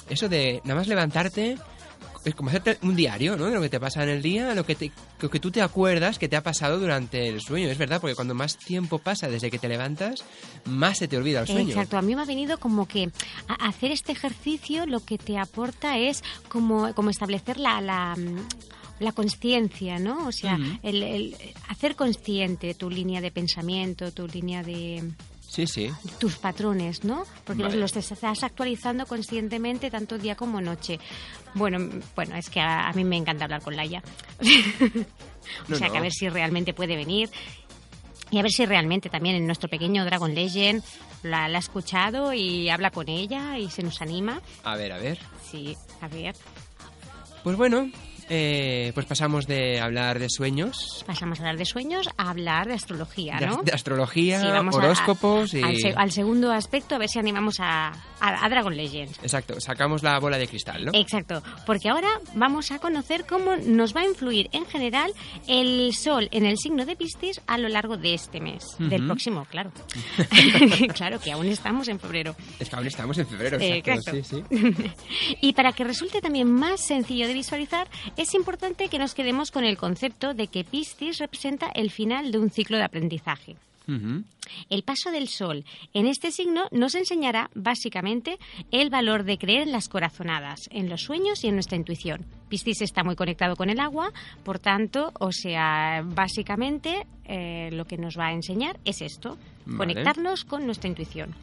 [0.08, 1.56] eso de nada más levantarte
[2.28, 3.46] es como hacerte un diario, ¿no?
[3.46, 5.62] De lo que te pasa en el día, lo que, te, lo que tú te
[5.62, 7.68] acuerdas que te ha pasado durante el sueño.
[7.68, 10.24] Es verdad, porque cuando más tiempo pasa desde que te levantas,
[10.64, 11.70] más se te olvida el sueño.
[11.70, 13.10] Exacto, a mí me ha venido como que
[13.60, 18.16] hacer este ejercicio lo que te aporta es como, como establecer la, la
[19.00, 20.26] la conciencia, ¿no?
[20.26, 21.36] O sea, el,
[21.68, 25.12] hacer consciente tu línea de pensamiento, tu línea de,
[25.48, 25.90] Sí, sí.
[26.18, 27.24] tus patrones, ¿no?
[27.44, 31.00] Porque los, estás actualizando conscientemente tanto día como noche.
[31.54, 31.78] Bueno,
[32.14, 34.02] bueno, es que a, mí me encanta hablar con Laia.
[35.72, 37.30] o sea, que a ver si realmente puede venir
[38.30, 40.82] y a ver si realmente también en nuestro pequeño Dragon Legend
[41.22, 44.42] la, ha escuchado y habla con ella y se nos anima.
[44.64, 45.18] A ver, a ver.
[45.50, 46.34] Sí, a ver.
[47.42, 47.90] Pues bueno,
[48.28, 51.04] eh, pues pasamos de hablar de sueños.
[51.06, 53.62] Pasamos a hablar de sueños a hablar de astrología, ¿no?
[53.62, 55.62] De, astrología, horóscopos y...
[55.96, 59.18] Al, segundo aspecto, a ver si animamos a, a, Dragon Legends.
[59.22, 60.92] Exacto, sacamos la bola de cristal, ¿no?
[60.94, 65.12] Exacto, porque ahora vamos a conocer cómo nos va a influir en general
[65.46, 69.46] el Sol en el signo de Piscis a lo largo de este mes, del próximo,
[69.50, 69.70] claro.
[70.94, 72.34] claro, que aún estamos en febrero.
[72.58, 74.12] Es que aún estamos en febrero, exacto.
[74.12, 74.44] Sí, sí.
[75.40, 77.88] y para que resulte también más sencillo de visualizar,
[78.18, 82.38] es importante que nos quedemos con el concepto de que Piscis representa el final de
[82.38, 83.56] un ciclo de aprendizaje.
[84.68, 85.64] El paso del sol
[85.94, 88.38] en este signo nos enseñará básicamente
[88.70, 92.26] el valor de creer en las corazonadas, en los sueños y en nuestra intuición.
[92.50, 94.12] Piscis está muy conectado con el agua,
[94.44, 99.38] por tanto, o sea, básicamente eh, lo que nos va a enseñar es esto,
[99.76, 101.34] conectarnos con nuestra intuición.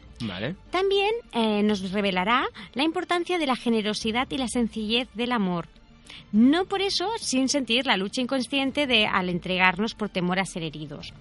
[0.70, 5.68] También eh, nos revelará la importancia de la generosidad y la sencillez del amor,
[6.32, 10.62] no por eso sin sentir la lucha inconsciente de al entregarnos por temor a ser
[10.62, 11.12] heridos.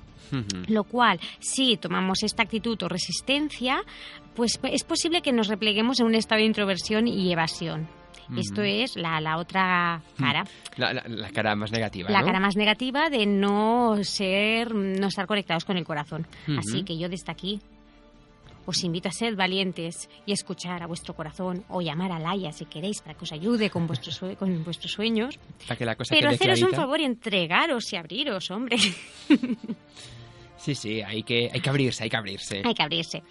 [0.67, 3.83] Lo cual, si tomamos esta actitud o resistencia,
[4.35, 7.87] pues es posible que nos repleguemos en un estado de introversión y evasión.
[8.35, 10.45] Esto es la, la otra cara.
[10.77, 12.09] La, cara más negativa.
[12.09, 16.25] La cara más negativa de no ser, no estar conectados con el corazón.
[16.57, 17.61] Así que yo desde aquí
[18.65, 22.65] os invito a ser valientes y escuchar a vuestro corazón o llamar a Laia si
[22.65, 25.39] queréis para que os ayude con vuestros, con vuestros sueños.
[26.09, 28.77] Pero haceros un favor y entregaros y abriros, hombre.
[30.57, 32.63] Sí, sí, hay que, hay que abrirse, hay que abrirse.
[32.65, 33.21] Hay que abrirse.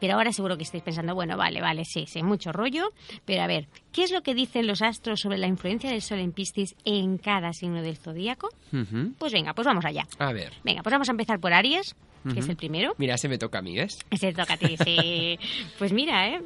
[0.00, 2.92] Pero ahora seguro que estáis pensando, bueno, vale, vale, sí, sí, mucho rollo.
[3.24, 6.18] Pero a ver, ¿qué es lo que dicen los astros sobre la influencia del Sol
[6.18, 8.50] en Piscis en cada signo del zodíaco?
[8.72, 9.14] Ujú.
[9.18, 10.06] Pues venga, pues vamos allá.
[10.18, 10.52] A ver.
[10.62, 11.96] Venga, pues vamos a empezar por Aries,
[12.32, 12.94] que es el primero.
[12.98, 13.98] Mira, se me toca a mí, ¿ves?
[14.10, 15.38] Ese toca a ti, sí.
[15.78, 16.40] Pues mira, ¿eh?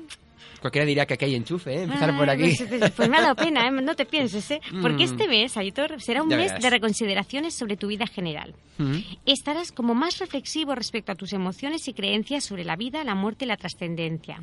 [0.61, 1.83] Cualquiera diría que aquí hay enchufe, ¿eh?
[1.85, 2.53] Empezar Ay, por aquí.
[2.69, 3.71] Pues, pues me ha dado pena, ¿eh?
[3.71, 4.61] no te pienses, ¿eh?
[4.83, 5.11] Porque Mm.
[5.13, 6.63] este mes, Aitor, será un Ya mes verás.
[6.65, 8.55] de reconsideraciones sobre tu vida general.
[8.81, 8.99] Ujú.
[9.25, 13.45] Estarás como más reflexivo respecto a tus emociones y creencias sobre la vida, la muerte
[13.45, 14.43] y la trascendencia.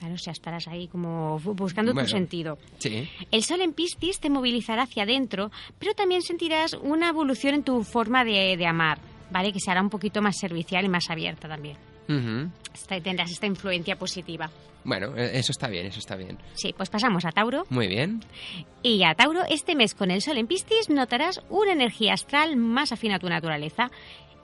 [0.00, 2.06] Claro, o sea, estarás ahí como bu- buscando Bueno.
[2.06, 2.56] tu sentido.
[2.78, 3.08] Sí.
[3.32, 5.50] El sol en Piscis te movilizará hacia adentro,
[5.80, 8.98] pero también sentirás una evolución en tu forma de, de amar,
[9.30, 9.52] ¿vale?
[9.52, 11.76] Que se hará un poquito más servicial y más abierta también.
[12.72, 14.50] Esta- tendrás esta influencia positiva.
[14.84, 16.38] Bueno, eh, eso está bien, eso está bien.
[16.54, 17.64] Sí, pues pasamos a Tauro.
[17.68, 18.24] Muy bien.
[18.82, 22.92] Y a Tauro, este mes con el sol en Piscis notarás una energía astral más
[22.92, 23.90] afín a tu naturaleza.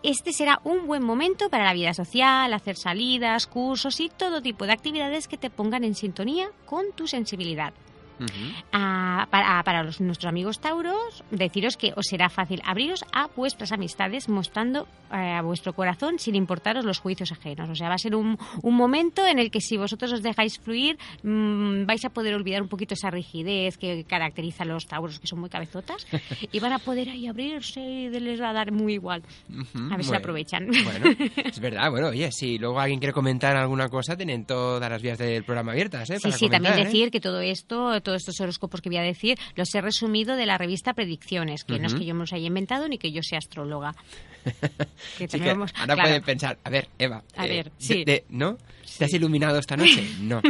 [0.03, 4.67] Este será un buen momento para la vida social, hacer salidas, cursos y todo tipo
[4.67, 7.73] de actividades que te pongan en sintonía con tu sensibilidad.
[8.21, 8.55] Ujú.
[8.73, 13.73] Ah, para para los, nuestros amigos tauros, deciros que os será fácil abriros a vuestras
[13.73, 17.69] amistades mostrando eh, a vuestro corazón sin importaros los juicios ajenos.
[17.71, 20.59] O sea, va a ser un, un momento en el que si vosotros os dejáis
[20.59, 25.19] fluir, mm, vais a poder olvidar un poquito esa rigidez que caracteriza a los tauros,
[25.19, 26.07] que son muy cabezotas,
[26.53, 29.23] y van a poder ahí abrirse y les va a dar muy igual.
[29.49, 29.93] Ujú.
[29.93, 30.19] A ver si Bueno.
[30.19, 30.69] aprovechan.
[30.85, 31.07] Bueno,
[31.45, 35.19] es verdad, bueno, oye, si luego alguien quiere comentar alguna cosa, tienen todas las vías
[35.19, 36.17] del programa abiertas, ¿eh?
[36.19, 36.85] Sí, para sí, también comentar, ¿eh?
[36.85, 40.47] decir que todo esto, todos estos horóscopos que voy a decir, los he resumido de
[40.47, 43.23] la revista Predicciones, que no es que yo me los haya inventado ni que yo
[43.25, 43.95] sea astróloga.
[44.45, 46.03] Que Sí que tenemos- ahora claro.
[46.03, 48.05] pueden pensar, a ver, Eva, A eh, ver, de- sí.
[48.05, 48.59] de- ¿no?
[48.99, 50.07] ¿Te has iluminado esta noche?
[50.21, 50.43] No.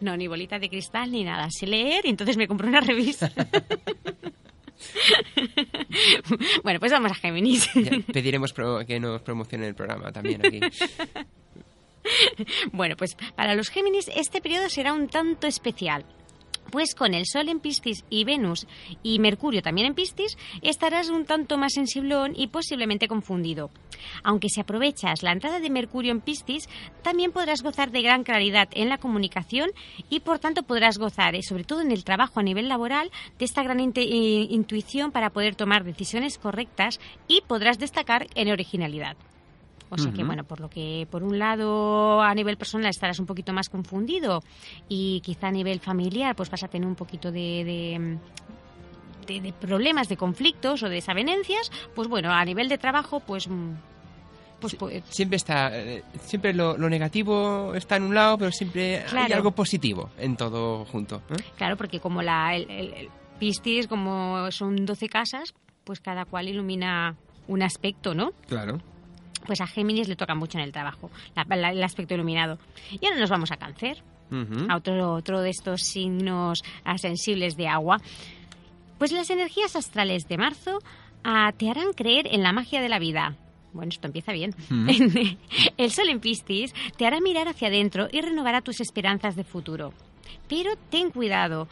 [0.00, 1.48] No, ni bolita de cristal ni nada.
[1.50, 3.30] Sé leer y entonces me compré una revista.
[6.62, 7.68] bueno, pues vamos a Géminis.
[8.12, 8.52] Pediremos
[8.86, 10.60] que nos promocionen el programa también aquí.
[12.72, 16.04] Bueno, pues para los Géminis este periodo será un tanto especial.
[16.74, 18.66] Pues con el Sol en Piscis y Venus
[19.04, 23.70] y Mercurio también en Piscis, estarás un tanto más sensiblón y posiblemente confundido.
[24.24, 26.68] Aunque si aprovechas la entrada de Mercurio en Piscis,
[27.02, 29.70] también podrás gozar de gran claridad en la comunicación
[30.10, 33.44] y por tanto podrás gozar, eh, sobre todo en el trabajo a nivel laboral, de
[33.44, 34.00] esta gran eh,
[34.50, 36.98] intuición para poder tomar decisiones correctas
[37.28, 39.16] y podrás destacar en originalidad.
[39.94, 43.26] O sea que, bueno, por lo que, por un lado, a nivel personal estarás un
[43.26, 44.42] poquito más confundido
[44.88, 48.18] y quizá a nivel familiar, pues vas a tener un poquito de, de,
[49.26, 51.70] de- de problemas, de conflictos o desavenencias.
[51.94, 53.48] Pues bueno, a nivel de trabajo, pues.
[53.48, 53.70] mm,
[54.60, 59.04] pues, pues Siempre está, eh, siempre lo, lo negativo está en un lado, pero siempre
[59.12, 61.16] hay algo positivo en todo junto.
[61.30, 61.42] ¿eh?
[61.56, 66.48] claro, porque como la, el, el- el Piscis, como son 12 casas, pues cada cual
[66.48, 67.16] ilumina
[67.48, 68.30] un aspecto, ¿no?
[68.46, 68.78] Claro.
[69.46, 72.58] Pues a Géminis le toca mucho en el trabajo, la- la- el aspecto iluminado.
[72.90, 74.02] Y ahora nos vamos a Cáncer.
[74.68, 76.64] A otro, otro de estos signos
[76.96, 77.98] sensibles de agua.
[78.98, 80.78] Pues las energías astrales de marzo
[81.22, 83.36] ah, te harán creer en la magia de la vida.
[83.72, 84.54] Bueno, esto empieza bien.
[85.76, 89.92] El sol en Piscis te hará mirar hacia adentro y renovará tus esperanzas de futuro.
[90.48, 91.68] Pero ten cuidado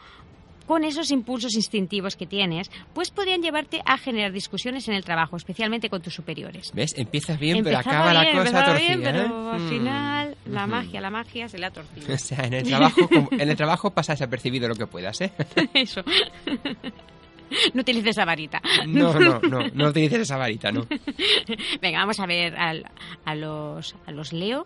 [0.67, 5.35] con esos impulsos instintivos que tienes, pues podrían llevarte a generar discusiones en el trabajo,
[5.37, 6.71] especialmente con tus superiores.
[6.73, 6.93] ¿Ves?
[6.97, 8.87] Empiezas bien, pero acaba bien, la cosa torcida.
[8.87, 9.51] bien, pero ¿eh?
[9.53, 9.69] al Mm.
[9.69, 12.07] final la magia, la magia se le ha torcido.
[12.13, 15.31] O sea, en el trabajo, en el trabajo pasas apercibido lo que puedas, ¿eh?
[15.73, 16.01] Eso.
[17.73, 18.61] No utilices esa varita.
[18.87, 20.87] No, no, no, no utilices esa varita, ¿no?
[21.81, 22.85] Venga, vamos a ver al-
[23.25, 24.65] a, los, a los Leo.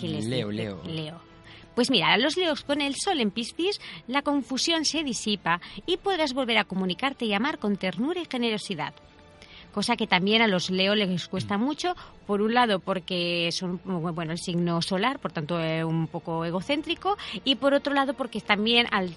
[0.00, 0.50] ¿Qué les Leo?
[0.50, 0.80] Leo.
[0.86, 1.20] Leo.
[1.80, 5.96] Pues mira, a los Leos con el sol en Piscis, la confusión se disipa y
[5.96, 8.92] podrás volver a comunicarte y amar con ternura y generosidad.
[9.72, 11.62] Cosa que también a los Leo les cuesta Mm.
[11.64, 16.44] mucho, por un lado porque son bueno el signo solar, por tanto eh, un poco
[16.44, 17.16] egocéntrico,
[17.46, 19.16] y por otro lado porque también al-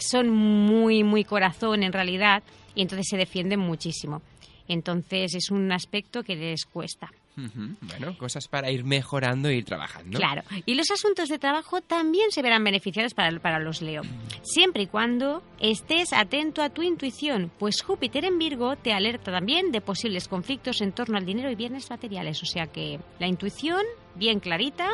[0.00, 2.42] son muy muy corazón en realidad
[2.74, 4.20] y entonces se defienden muchísimo.
[4.66, 7.12] Entonces es un aspecto que les cuesta.
[7.36, 10.18] Bueno, cosas para ir mejorando e ir trabajando.
[10.18, 10.42] Claro.
[10.66, 14.02] Y los asuntos de trabajo también se verán beneficiados para, para los Leo.
[14.42, 19.72] Siempre y cuando estés atento a tu intuición, pues Júpiter en Virgo te alerta también
[19.72, 22.42] de posibles conflictos en torno al dinero y bienes materiales.
[22.42, 23.82] O sea que la intuición
[24.16, 24.88] bien clarita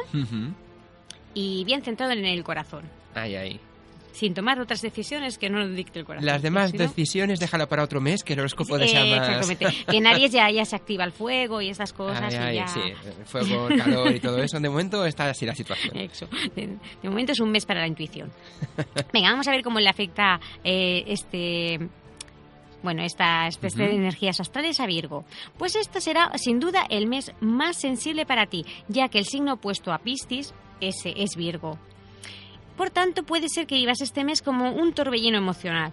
[1.34, 2.84] y bien centrada en el corazón.
[3.14, 3.61] Ay, ay.
[4.16, 6.24] Sin tomar otras decisiones que no lo dicte el corazón.
[6.24, 9.28] Las demás no- decisiones déjalo para otro mes, que el horóscopo de Eh, sea más...
[9.28, 9.84] Exactamente.
[9.90, 12.34] Que en Aries ya, ya se activa el fuego y estas cosas.
[12.34, 12.66] Ay, y ay, ya...
[12.66, 12.80] sí,
[13.26, 14.58] fuego, calor y todo eso.
[14.58, 15.94] De momento está así la situación.
[16.00, 16.26] Eso.
[16.54, 18.32] De, de momento es un mes para la intuición.
[19.12, 21.78] Venga, vamos a ver cómo le afecta eh, este.
[22.82, 23.90] Bueno, esta, este, este Ujú.
[23.90, 25.24] de energías astrales a Virgo.
[25.58, 29.54] Pues esto será sin duda el mes más sensible para ti, ya que el signo
[29.54, 31.78] opuesto a Piscis, ese es Virgo.
[32.76, 35.92] Por tanto, puede ser que vivas este mes como un torbellino emocional.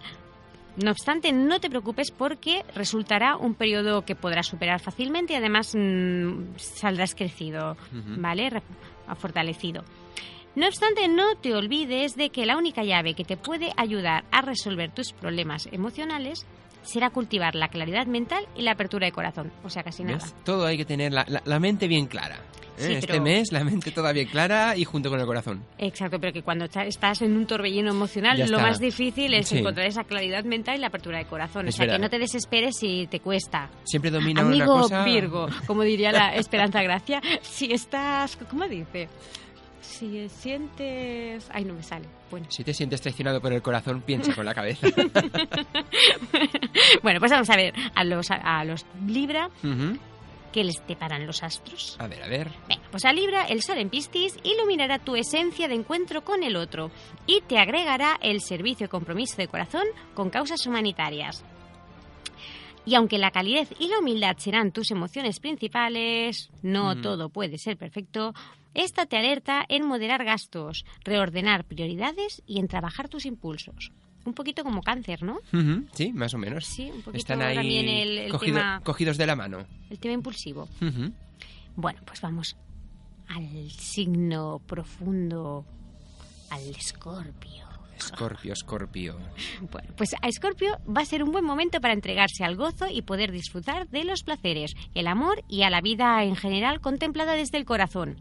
[0.76, 5.72] No obstante, no te preocupes porque resultará un periodo que podrás superar fácilmente y además
[5.74, 7.76] mm, saldrás crecido,
[8.18, 8.50] ¿vale?
[8.50, 8.62] Re-
[9.16, 9.84] fortalecido.
[10.56, 14.40] No obstante, no te olvides de que la única llave que te puede ayudar a
[14.42, 16.44] resolver tus problemas emocionales
[16.84, 19.52] será cultivar la claridad mental y la apertura de corazón.
[19.64, 20.24] O sea, casi nada.
[20.44, 22.36] Todo hay que tener la, la- la mente bien clara.
[22.36, 22.40] ¿eh?
[22.76, 25.62] Sí, Este pero- mes la mente toda bien clara y junto con el corazón.
[25.78, 28.68] Exacto, pero que cuando estás en un torbellino emocional, Ya lo está.
[28.68, 29.58] más difícil es Sí.
[29.58, 31.68] encontrar esa claridad mental y la apertura de corazón.
[31.68, 31.96] Es o sea, verdad.
[31.98, 33.70] que no te desesperes si te cuesta.
[33.84, 35.04] Siempre domina una cosa.
[35.04, 39.08] Virgo, como diría la Esperanza Gracia, si estás, ¿cómo dice?
[39.84, 41.48] Si sientes...
[41.52, 42.06] Ay, no me sale.
[42.30, 44.88] Bueno, Si te sientes traicionado por el corazón, piensa con la cabeza.
[47.02, 49.98] bueno pues vamos a ver a los, a los Libra, Ujú.
[50.52, 51.96] ¿qué les deparan los astros?
[52.00, 52.50] A ver, a ver.
[52.68, 56.56] Venga, pues a Libra, el Sol en Piscis iluminará tu esencia de encuentro con el
[56.56, 56.90] otro
[57.26, 61.44] y te agregará el servicio y compromiso de corazón con causas humanitarias.
[62.86, 67.02] Y aunque la calidez y la humildad serán tus emociones principales, no Mm.
[67.02, 68.34] todo puede ser perfecto,
[68.74, 73.90] esta te alerta en moderar gastos, reordenar prioridades y en trabajar tus impulsos.
[74.26, 75.38] Un poquito como cáncer, ¿no?
[75.92, 76.64] Sí, más o menos.
[76.64, 79.66] Sí, un poquito Están ahí también el, el cogido- tema, cogidos de la mano.
[79.90, 80.68] el tema impulsivo.
[81.76, 82.56] Bueno, pues vamos
[83.28, 85.64] al signo profundo,
[86.50, 87.64] al escorpio.
[87.98, 89.16] Escorpio, escorpio.
[89.70, 93.02] Bueno, pues a Escorpio va a ser un buen momento para entregarse al gozo y
[93.02, 97.56] poder disfrutar de los placeres, el amor y a la vida en general contemplada desde
[97.58, 98.16] el corazón.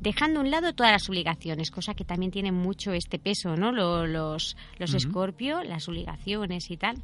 [0.00, 3.72] Dejando a un lado todas las obligaciones, cosa que también tiene mucho este peso, ¿no?
[3.72, 4.96] Lo- Los, los Ujú.
[4.98, 6.96] Escorpio, las obligaciones y tal.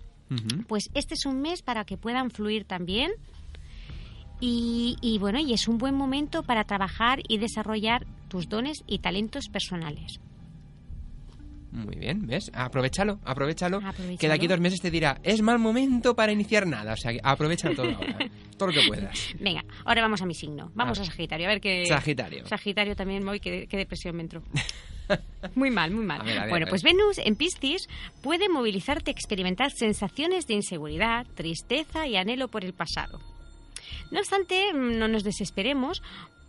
[0.68, 3.10] Pues este es un mes para que puedan fluir también.
[4.40, 8.98] Y, y bueno, y es un buen momento para trabajar y desarrollar tus dones y
[8.98, 10.20] talentos personales.
[11.74, 12.52] Muy bien, ¿ves?
[12.54, 13.78] Aprovechalo, aprovechalo.
[13.78, 14.18] Aprovechalo.
[14.18, 16.92] Que de aquí dos meses te dirá, es mal momento para iniciar nada.
[16.92, 18.18] O sea, que aprovechalo todo ahora.
[18.56, 19.34] todo lo que puedas.
[19.40, 20.70] Venga, ahora vamos a mi signo.
[20.74, 21.84] Vamos a Sagitario, a ver qué.
[21.86, 22.46] Sagitario.
[22.46, 24.42] Sagitario también, voy, qué, qué depresión me entró.
[25.54, 26.22] Muy mal, muy mal.
[26.22, 27.88] A ver, a ver, bueno, pues Venus en Piscis
[28.22, 33.20] puede movilizarte a experimentar sensaciones de inseguridad, tristeza y anhelo por el pasado.
[34.10, 36.02] No obstante, mm, no nos desesperemos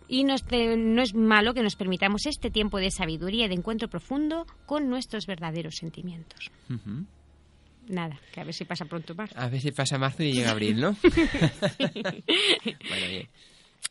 [0.08, 3.54] y nos te- no es malo que nos permitamos este tiempo de sabiduría y de
[3.54, 6.50] encuentro profundo con nuestros verdaderos sentimientos.
[7.88, 9.30] Nada, que a ver si pasa pronto más.
[9.36, 10.96] A ver si pasa marzo y llega abril, ¿no?
[11.02, 13.28] bueno, bien.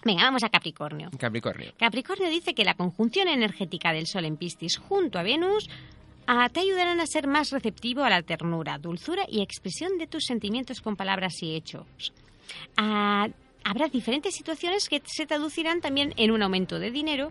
[0.03, 1.09] Venga, vamos a Capricornio.
[1.17, 1.73] Capricornio.
[1.79, 5.69] Capricornio dice que la conjunción energética del Sol en Piscis junto a Venus
[6.27, 10.25] ah, te ayudarán a ser más receptivo a la ternura, dulzura y expresión de tus
[10.25, 12.13] sentimientos con palabras y hechos.
[12.77, 13.27] Ah,
[13.65, 17.29] habrá diferentes situaciones que se traducirán también en un aumento de dinero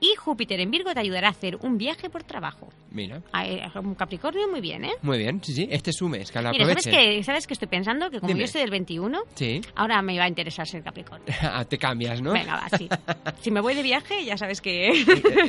[0.00, 2.68] y Júpiter en Virgo te ayudará a hacer un viaje por trabajo.
[2.90, 3.22] Mira.
[3.32, 4.92] Ah, eh, Un Capricornio muy bien, ¿eh?
[5.02, 5.68] Muy bien, sí, sí.
[5.70, 8.10] Este es su mes, que lo Mira, ¿sabes que, ¿sabes que estoy pensando?
[8.10, 8.40] Que como Dime.
[8.40, 9.60] yo soy del 21, Sí.
[9.76, 11.26] ahora me va a interesar ser Capricornio.
[11.42, 12.32] Ah, te cambias, ¿no?
[12.32, 12.88] Venga, va, sí.
[13.42, 14.90] Si me voy de viaje, ya sabes que,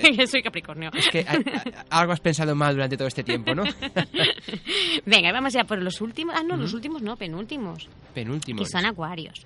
[0.15, 0.91] que soy Capricornio.
[0.93, 1.33] Es que a-
[1.89, 3.63] a- algo has pensado mal durante todo este tiempo, ¿no?
[5.05, 6.35] Venga, vamos ya por los últimos.
[6.37, 7.87] Ah, no, los últimos no, penúltimos.
[8.13, 8.59] Penúltimo.
[8.59, 9.45] Que son acuarios.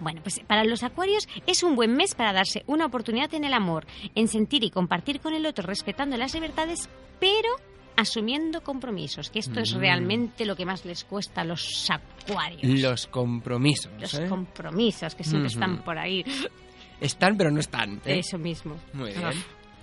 [0.00, 3.54] Bueno, pues para los acuarios es un buen mes para darse una oportunidad en el
[3.54, 6.88] amor, en sentir y compartir con el otro respetando las libertades,
[7.20, 7.48] pero
[7.96, 9.78] asumiendo compromisos, que esto es Mm.
[9.78, 12.62] realmente lo que más les cuesta a los acuarios.
[12.80, 13.92] Los compromisos.
[14.00, 14.26] Los ¿eh?
[14.28, 15.54] compromisos que siempre Ujú.
[15.54, 16.24] están por ahí.
[17.00, 18.00] Están, pero no están.
[18.04, 18.18] ¿eh?
[18.18, 18.76] Eso mismo.
[18.92, 19.24] Muy bien.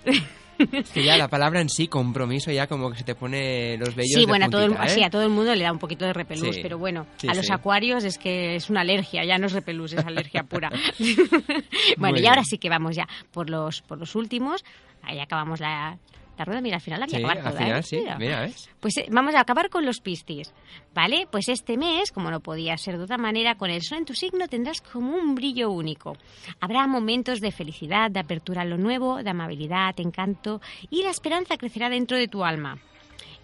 [0.58, 3.94] Es que ya la palabra en sí, compromiso, ya como que se te pone los
[3.94, 4.94] vellos Sí, de bueno, a todo, el, puntita, ¿eh?
[4.94, 6.60] sí, a todo el mundo le da un poquito de repelús, Sí.
[6.62, 7.52] pero bueno, Sí, a los sí.
[7.52, 10.70] acuarios es que es una alergia, ya no es repelús, es alergia pura.
[11.98, 12.44] bueno, Muy y ahora bien.
[12.46, 14.64] sí que vamos ya por los, por los últimos.
[15.02, 15.98] Ahí acabamos la,
[16.38, 17.82] la rueda, mira, al final la voy a Sí, acabar al toda, final ¿eh?
[17.82, 18.18] sí, Mira.
[18.18, 18.70] mira, ¿ves?
[18.80, 20.52] Pues eh, vamos a acabar con los pistis,
[20.94, 21.28] ¿vale?
[21.30, 24.14] Pues este mes, como no podía ser de otra manera, con el sol en tu
[24.14, 26.16] signo tendrás como un brillo único.
[26.60, 30.60] Habrá momentos de felicidad, de apertura a lo nuevo, de amabilidad, encanto
[30.90, 32.78] y la esperanza crecerá dentro de tu alma.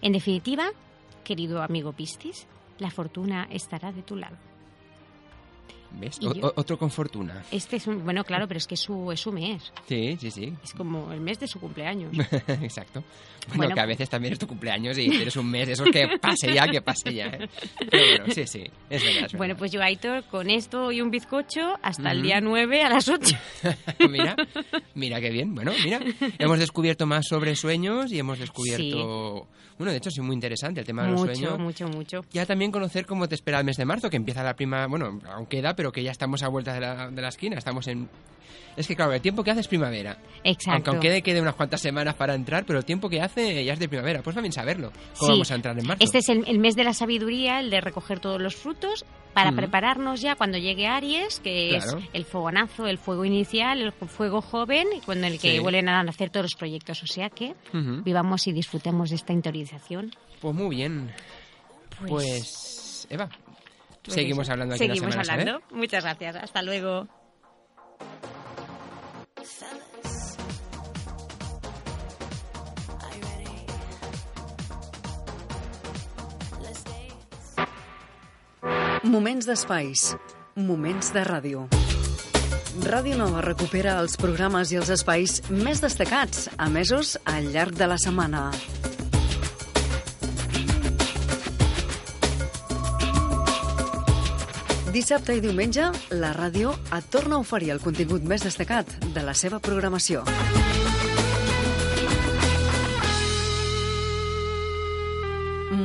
[0.01, 0.69] En definitiva,
[1.23, 2.47] querido amigo Pistis,
[2.79, 4.35] la fortuna estará de tu lado.
[5.91, 6.19] ¿Ves?
[6.23, 7.43] O- yo- otro con fortuna.
[7.51, 9.71] Este es un, bueno, claro, pero es que es su, es su mes.
[9.87, 10.53] Sí, sí, sí.
[10.63, 12.11] Es como el mes de su cumpleaños.
[12.61, 13.03] Exacto.
[13.47, 16.07] Bueno, Bueno, que a veces también es tu cumpleaños y tienes un mes, eso que
[16.21, 17.25] pase ya, que pase ya.
[17.27, 17.49] ¿eh?
[17.89, 19.25] Pero bueno, sí, sí, es verdad.
[19.25, 19.57] es Bueno, verdad.
[19.57, 22.27] pues yo, Aitor, con esto y un bizcocho hasta el Ujú.
[22.27, 23.35] día 9 a las 8.
[24.09, 24.35] mira,
[24.93, 25.55] mira qué bien.
[25.55, 25.99] Bueno, mira,
[26.37, 29.47] hemos descubierto más sobre sueños y hemos descubierto...
[29.77, 31.57] Bueno, de hecho, sí, muy interesante el tema de los mucho, sueños.
[31.57, 32.25] mucho, mucho.
[32.33, 34.85] Ya también conocer cómo te espera el mes de marzo, que empieza la prima...
[34.87, 37.87] Bueno, aún queda, pero que ya estamos a vuelta de la, de la esquina, estamos
[37.87, 38.09] en...
[38.75, 40.17] Es que claro, el tiempo que hace es primavera.
[40.43, 40.91] Exacto.
[40.91, 43.79] Aunque quede, quede unas cuantas semanas para entrar, pero el tiempo que hace ya es
[43.79, 44.21] de primavera.
[44.21, 44.91] Pues también saberlo.
[45.17, 45.31] ¿Cómo Sí.
[45.31, 46.03] vamos a entrar en marzo?
[46.03, 49.53] Este es el, el mes de la sabiduría, el de recoger todos los frutos, para
[49.53, 51.99] prepararnos ya cuando llegue Aries, que Claro.
[51.99, 55.59] es el fogonazo, el fuego inicial, el fuego joven, y cuando el que Sí.
[55.59, 57.01] vuelven a nacer todos los proyectos.
[57.03, 60.11] O sea que vivamos y disfrutemos de esta interiorización.
[60.41, 61.09] Pues muy bien.
[61.99, 63.29] Pues, Pues, Eva,
[64.09, 64.53] seguimos eso.
[64.53, 65.47] hablando aquí una Seguimos semana, ¿sabes?
[65.47, 65.75] hablando.
[65.75, 66.35] Muchas gracias.
[66.35, 67.07] Hasta luego.
[79.03, 80.15] Moments d'espais.
[80.59, 81.65] Moments de ràdio.
[82.85, 87.97] Ràdio Nova recupera els programes i els espais més destacats, emesos al llarg de la
[87.99, 88.43] setmana.
[94.89, 95.83] Dissabte i diumenge,
[96.17, 100.23] la ràdio et torna a oferir el contingut més destacat de la seva programació.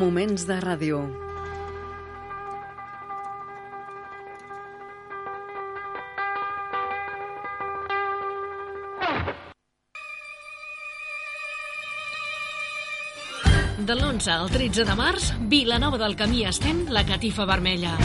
[0.01, 1.03] Moments de ràdio.
[13.85, 17.99] De l'11 al 13 de març, Vilanova del Camí estén la catifa vermella.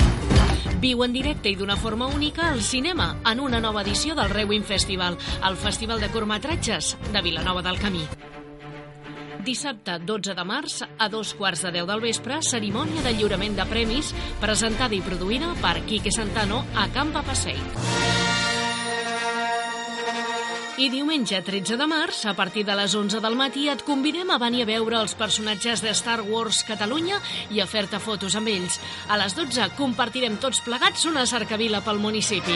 [0.79, 4.63] Viu en directe i d'una forma única al cinema en una nova edició del Rewin
[4.63, 8.05] Festival, el festival de curtmetratges de Vilanova del Camí.
[9.43, 13.67] Dissabte 12 de març, a dos quarts de deu del vespre, cerimònia de lliurament de
[13.67, 18.18] premis presentada i produïda per Quique Santano a Campa Passeig.
[20.79, 24.37] I diumenge 13 de març, a partir de les 11 del matí, et convidem a
[24.39, 27.17] venir a veure els personatges de Star Wars Catalunya
[27.51, 28.77] i a fer-te fotos amb ells.
[29.11, 32.55] A les 12 compartirem tots plegats una cercavila pel municipi.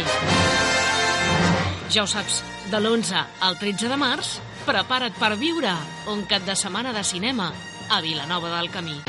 [1.91, 2.39] Ja ho saps,
[2.71, 5.76] de l'11 al 13 de març, prepara't per viure
[6.07, 7.51] un cap de setmana de cinema
[7.91, 9.01] a Vilanova del Camí.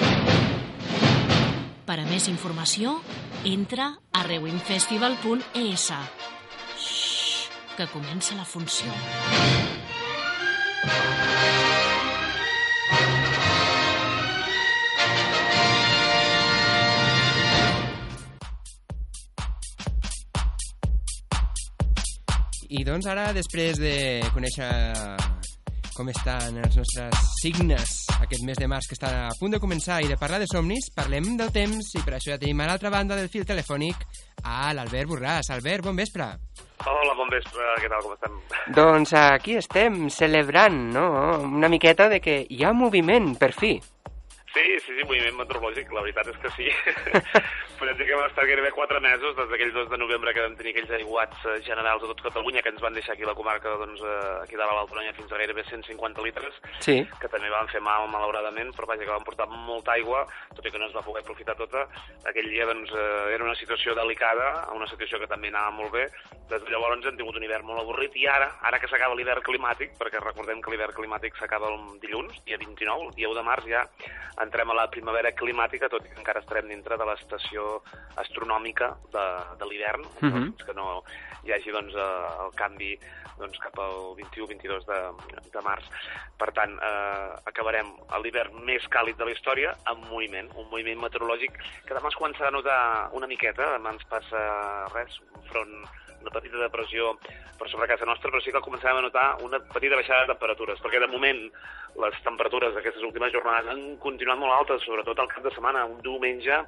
[1.87, 2.99] Per a més informació,
[3.47, 5.93] entra a rewinfestival.es.
[7.77, 8.87] Que comença la funció.
[22.71, 23.97] I doncs ara, després de
[24.35, 24.71] conèixer
[25.95, 30.01] com estan els nostres signes aquest mes de març que està a punt de començar
[30.03, 32.91] i de parlar de somnis, parlem del temps i per això ja tenim a l'altra
[32.95, 34.07] banda del fil telefònic
[34.43, 35.51] a l'Albert Borràs.
[35.55, 36.31] Albert, bon vespre.
[36.83, 38.35] Hola, bon vespre, què tal, com estem?
[38.77, 41.07] Doncs aquí estem, celebrant, no?,
[41.47, 43.77] una miqueta de que hi ha moviment, per fi.
[44.55, 46.69] Sí, sí, sí, moviment meteorològic, la veritat és que sí.
[47.81, 50.55] Podem dir que hem estat gairebé quatre mesos, des d'aquell 2 de novembre que vam
[50.55, 53.35] tenir aquells aiguats eh, generals a tot Catalunya, que ens van deixar aquí a la
[53.35, 56.55] comarca, doncs, eh, aquí dalt a l'Altonya, fins a gairebé 150 litres,
[56.87, 57.01] Sí.
[57.19, 60.23] que també van fer mal, malauradament, però vaja, que van portar molta aigua,
[60.55, 61.89] tot i que no es va poder aprofitar tota.
[62.31, 66.07] Aquell dia, doncs, eh, era una situació delicada, una situació que també anava molt bé.
[66.49, 69.43] Des de llavors hem tingut un hivern molt avorrit i ara, ara que s'acaba l'hivern
[69.43, 73.43] climàtic, perquè recordem que l'hivern climàtic s'acaba el dilluns, dia 29, el dia 1 de
[73.43, 73.83] març ja
[74.45, 77.81] entrem a la primavera climàtica, tot i que encara estarem dintre de l'estació
[78.23, 79.27] astronòmica de,
[79.61, 80.33] de l'hivern, Mhm.
[80.55, 81.03] fins que no
[81.45, 82.99] hi hagi doncs, eh, el canvi
[83.39, 84.99] doncs, cap al 21-22 de,
[85.53, 85.85] de març.
[86.39, 87.91] Per tant, eh, acabarem
[88.23, 92.49] l'hivern més càlid de la història amb moviment, un moviment meteorològic que demà es començarà
[92.49, 92.79] a notar
[93.13, 95.75] una miqueta, demà ens passa res, un front
[96.25, 97.15] una petita depressió
[97.59, 100.81] per sobre casa nostra, però sí que començarem a notar una petita baixada de temperatures,
[100.83, 101.43] perquè de moment
[102.03, 106.01] les temperatures d'aquestes últimes jornades han continuat molt altes, sobretot al cap de setmana, un
[106.03, 106.59] diumenge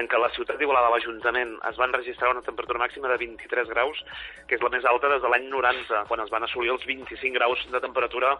[0.00, 4.00] en què la ciutat d'Igualada, l'Ajuntament, es van registrar una temperatura màxima de 23 graus,
[4.48, 7.38] que és la més alta des de l'any 90, quan es van assolir els 25
[7.38, 8.38] graus de temperatura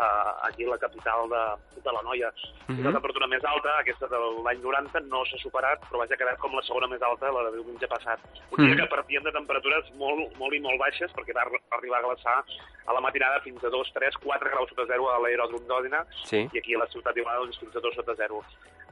[0.00, 1.42] eh, aquí la capital de,
[1.84, 2.28] de la Noia.
[2.68, 2.84] Uh Mhm.
[2.86, 6.38] La temperatura més alta, aquesta de l'any 90, no s'ha superat, però vaja, ha quedat
[6.38, 8.18] com la segona més alta, la de diumenge passat.
[8.52, 8.80] Un dia Mhm.
[8.80, 12.44] que partíem de temperatures molt, molt i molt baixes, perquè va ar- arribar a glaçar
[12.86, 16.48] a la matinada fins a 2, 3, 4 graus sota zero a l'aeròdrom d'Òdina, Sí.
[16.52, 18.42] i aquí a la ciutat d'Igualada doncs, fins a 2 sota zero.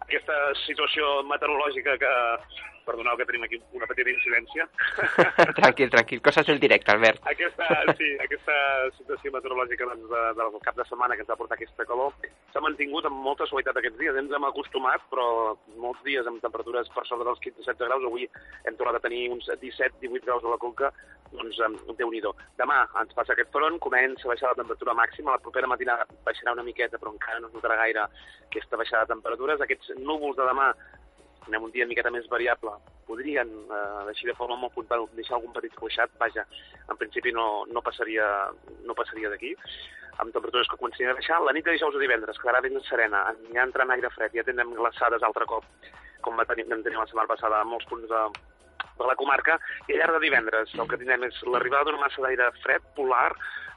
[0.00, 2.12] Aquesta situació meteorològica que,
[2.88, 4.68] perdoneu que tenim aquí una petita incidència,
[5.60, 7.22] tranquil, tranquil, coses del directe, Albert.
[7.34, 7.68] aquesta,
[8.00, 8.58] sí, aquesta
[8.98, 12.16] situació meteorològica doncs, de, del cap de setmana que ens va portar aquesta calor
[12.52, 14.16] s'ha mantingut amb molta suavitat aquests dies.
[14.18, 15.26] Ens hem acostumat, però
[15.82, 18.06] molts dies amb temperatures per sobre dels 15-16 graus.
[18.08, 18.26] Avui
[18.66, 20.90] hem tornat a tenir uns 17-18 graus a la Conca,
[21.34, 22.32] doncs em, Déu-n'hi-do.
[22.60, 26.56] Demà ens passa aquest front, comença a baixar la temperatura màxima, la propera matinada baixarà
[26.56, 28.06] una miqueta, però encara no es notarà gaire
[28.48, 29.62] aquesta baixada de temperatures.
[29.64, 30.72] Aquests núvols de demà
[31.46, 32.74] anem un dia una miqueta més variable,
[33.06, 36.44] podrien, eh, així de forma molt puntual, deixar algun petit ruixat, vaja,
[36.88, 38.26] en principi no, no passaria,
[38.84, 39.54] no passaria d'aquí,
[40.18, 41.40] amb temperatures que comencin a baixar.
[41.44, 43.24] La nit de dijous a divendres quedarà ben serena,
[43.54, 45.64] ja entrant aire fred, ja tindrem glaçades altre cop,
[46.24, 48.24] com va tenir, vam tenir la setmana passada a molts punts de,
[48.98, 52.24] de la comarca, i al llarg de divendres el que tindrem és l'arribada d'una massa
[52.24, 53.30] d'aire fred polar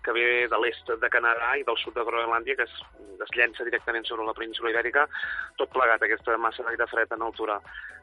[0.04, 2.76] que ve de l'est de Canadà i del sud de Groenlàndia, que es,
[3.22, 5.08] es llença directament sobre la península ibèrica,
[5.62, 7.60] tot plegat, aquesta massa d'aire fred en altura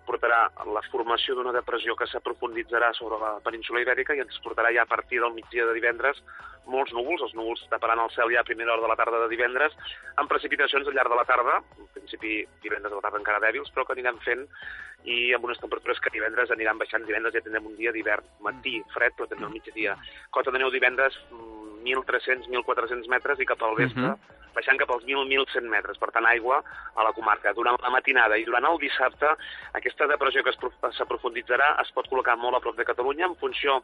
[0.08, 4.86] portarà la formació d'una depressió que s'aprofunditzarà sobre la península ibèrica i ens portarà ja
[4.86, 6.22] a partir del migdia de divendres
[6.68, 9.30] molts núvols, els núvols taparan el cel ja a primera hora de la tarda de
[9.32, 9.74] divendres,
[10.20, 13.72] amb precipitacions al llarg de la tarda, en principi divendres a la tarda encara dèbils,
[13.72, 14.44] però que anirem fent
[15.08, 17.06] i amb unes temperatures que divendres aniran baixant.
[17.08, 19.96] Divendres ja tindrem un dia d'hivern, matí, fred, però també al migdia.
[20.34, 21.16] Cota de neu divendres,
[21.84, 24.52] 1.300, 1.400 metres i cap al vespre, uh -huh.
[24.54, 25.98] baixant cap als 1.100 metres.
[25.98, 26.62] Per tant, aigua
[26.94, 27.52] a la comarca.
[27.52, 29.26] Durant la matinada i durant el dissabte,
[29.72, 30.52] aquesta depressió que
[30.92, 33.82] s'aprofunditzarà es pot col·locar molt a prop de Catalunya en funció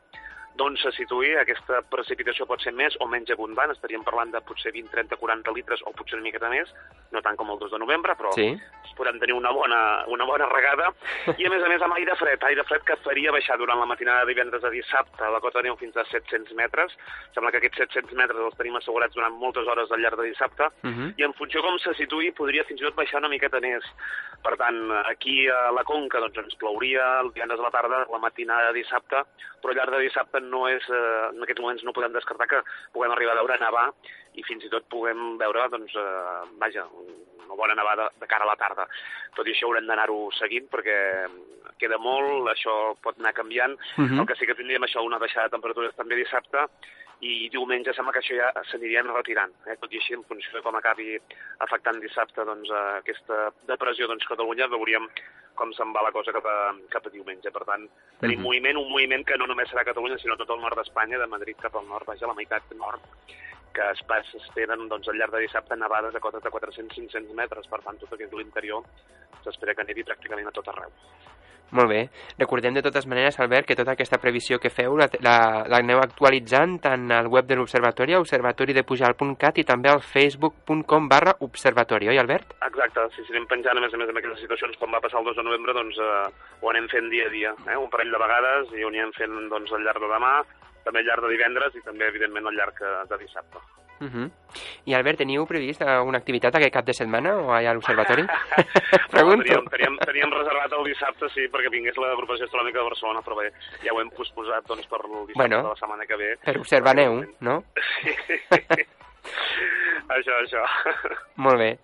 [0.58, 4.72] d'on se situï, aquesta precipitació pot ser més o menys abundant, estaríem parlant de potser
[4.74, 6.70] 20, 30, 40 litres o potser una miqueta més,
[7.12, 8.46] no tant com el 2 de novembre, però sí.
[8.94, 9.80] podem tenir una bona,
[10.14, 10.92] una bona regada,
[11.34, 13.88] i a més a més amb aire fred, aire fred que faria baixar durant la
[13.90, 16.94] matinada de divendres a dissabte la cota de neu fins a 700 metres,
[17.34, 20.70] sembla que aquests 700 metres els tenim assegurats durant moltes hores al llarg de dissabte,
[20.70, 21.10] uh -huh.
[21.18, 23.82] i en funció com se situï podria fins i tot baixar una miqueta més.
[24.44, 28.18] Per tant, aquí a la Conca doncs, ens plouria el divendres a la tarda, la
[28.18, 29.24] matinada de dissabte,
[29.62, 32.62] però al llarg de dissabte no és, eh, en aquests moments no podem descartar que
[32.92, 33.88] puguem arribar a veure nevar
[34.34, 36.86] i fins i tot puguem veure, doncs, eh, vaja,
[37.44, 38.86] una bona nevada de cara a la tarda.
[39.36, 40.98] Tot i això haurem d'anar-ho seguint perquè
[41.78, 43.74] queda molt, això pot anar canviant.
[43.98, 44.20] Uh -huh.
[44.20, 46.68] El que sí que tindríem això, una baixada de temperatures també dissabte
[47.24, 49.54] i diumenge sembla que això ja s'anirien retirant.
[49.66, 49.76] Eh?
[49.80, 51.16] Tot i així, en funció de com acabi
[51.66, 55.08] afectant dissabte doncs, aquesta depressió doncs, Catalunya, veuríem
[55.58, 56.56] com se'n va la cosa cap a,
[56.92, 57.52] cap a diumenge.
[57.54, 57.88] Per tant,
[58.20, 58.46] tenim mm -hmm.
[58.48, 61.56] moviment, un moviment que no només serà Catalunya, sinó tot el nord d'Espanya, de Madrid
[61.56, 63.00] cap al nord, vaja, la meitat nord,
[63.76, 67.70] que es s'esperen doncs, al llarg de dissabte nevades de cotes de 400-500 metres.
[67.70, 68.84] Per tant, tot aquest l'interior
[69.44, 70.92] s'espera que nevi pràcticament a tot arreu.
[71.74, 72.00] Molt bé.
[72.38, 75.98] Recordem de totes maneres, Albert, que tota aquesta previsió que feu la, la, la aneu
[75.98, 82.54] actualitzant tant al web de l'Observatori, observatoridepujal.cat i també al facebook.com barra observatori, oi, Albert?
[82.68, 85.18] Exacte, si sí, anem penjant, a més a més, en aquestes situacions, com va passar
[85.18, 86.12] el 2 de novembre, doncs eh,
[86.62, 87.80] ho anem fent dia a dia, eh?
[87.80, 90.36] un parell de vegades, i ho anirem fent doncs, al llarg de demà,
[90.84, 93.62] també al llarg de divendres i també, evidentment, al llarg eh, de dissabte.
[94.00, 94.30] Uh -huh.
[94.84, 98.26] I Albert, teniu previst alguna activitat aquest cap de setmana o allà a l'Observatori?
[99.10, 99.36] Pregunto.
[99.36, 103.36] No, teníem, teníem, teníem reservat el dissabte, sí, perquè vingués l'agrupació astronòmica de Barcelona, però
[103.36, 103.52] bé,
[103.84, 106.36] ja ho hem posposat doncs, per el dissabte bueno, de la setmana que ve.
[106.44, 107.64] Per observar neu, no?
[108.02, 108.10] Sí.
[110.16, 110.66] això, això.
[111.36, 111.78] Molt bé.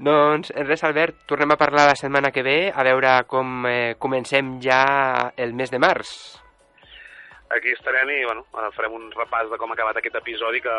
[0.00, 4.58] Doncs res, Albert, tornem a parlar la setmana que ve, a veure com eh, comencem
[4.64, 6.40] ja el mes de març.
[7.50, 8.44] Aquí estarem i bueno,
[8.76, 10.76] farem un repàs de com ha acabat aquest episodi que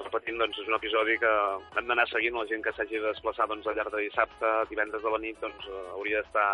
[0.00, 1.30] repetint, doncs, és un episodi que
[1.78, 5.04] hem d'anar seguint, la gent que s'hagi de desplaçar doncs, al llarg de dissabte, divendres
[5.04, 6.48] de la nit, doncs, eh, hauria d'estar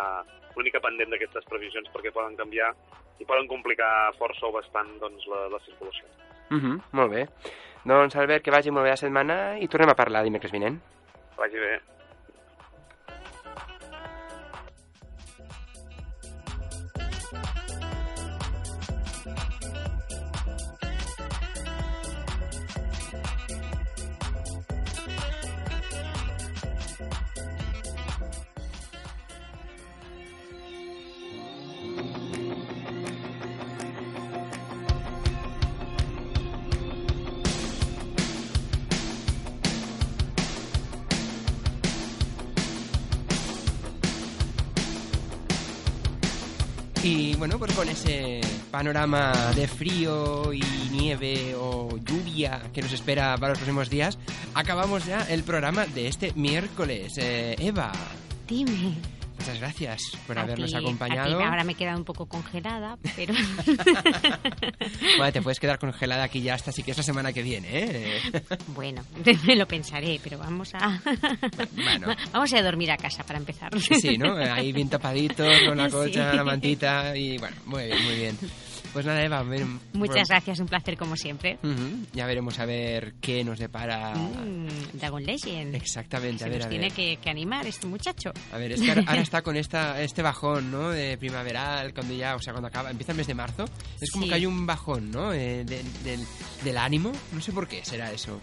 [0.56, 2.72] una mica pendent d'aquestes previsions perquè poden canviar
[3.20, 6.08] i poden complicar força o bastant doncs, la, la circulació.
[6.50, 7.26] Mm -hmm, molt bé.
[7.84, 10.80] Doncs, Albert, que vagi molt bé la setmana i tornem a parlar dimecres vinent.
[11.36, 11.95] Vagi bé.
[47.08, 48.40] Y bueno, pues con ese
[48.72, 54.18] panorama de frío y nieve o lluvia que nos espera para los próximos días,
[54.54, 57.16] acabamos ya el programa de este miércoles.
[57.16, 57.92] Eh, Eva.
[58.48, 59.15] Dime.
[59.46, 61.40] Muchas gracias por A habernos ti- a ti acompañado.
[61.40, 63.32] ahora me he quedado un poco congelada, pero
[65.18, 67.68] Bueno, te puedes quedar congelada aquí ya hasta sí que es la semana que viene,
[67.70, 68.20] ¿eh?
[68.68, 69.04] bueno,
[69.46, 71.00] me lo pensaré, pero vamos a
[71.74, 72.08] Bueno.
[72.32, 73.70] vamos a dormir a casa para empezar.
[73.80, 74.34] Sí, ¿no?
[74.36, 76.36] Ahí bien tapaditos, con la colcha, Sí.
[76.36, 78.38] la mantita y bueno, muy bien, muy bien.
[78.96, 81.58] Pues nada, Eva, ven- Muchas bueno, gracias, un placer como siempre.
[81.62, 84.14] ujú, Ya veremos a ver qué nos depara.
[84.14, 85.74] Mm, Dragon Legend.
[85.74, 86.92] Exactamente, a Se ver, nos a tiene ver.
[86.94, 88.32] que, que animar este muchacho.
[88.52, 90.88] A ver, es que ahora, ahora está con esta, este bajón, ¿no?
[90.88, 93.66] De primaveral, cuando ya, o sea, cuando acaba, empieza el mes de marzo.
[94.00, 94.30] Es como Sí.
[94.30, 95.34] que hay un bajón, ¿no?
[95.34, 96.20] Eh, de- del,
[96.64, 97.12] del ánimo.
[97.32, 98.40] No sé por qué será eso.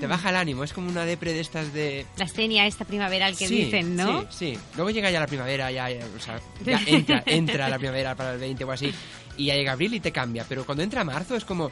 [0.00, 2.04] Te baja el ánimo, es como una depre de estas de...
[2.16, 4.22] La escenia esta primaveral que Sí, dicen, ¿no?
[4.22, 4.58] Sí, sí.
[4.74, 8.32] Luego llega ya la primavera, ya, ya, o sea, ya entra, entra la primavera para
[8.32, 8.90] el 20 o así,
[9.38, 10.44] y ya llega abril y te cambia.
[10.48, 11.70] Pero cuando entra marzo es como...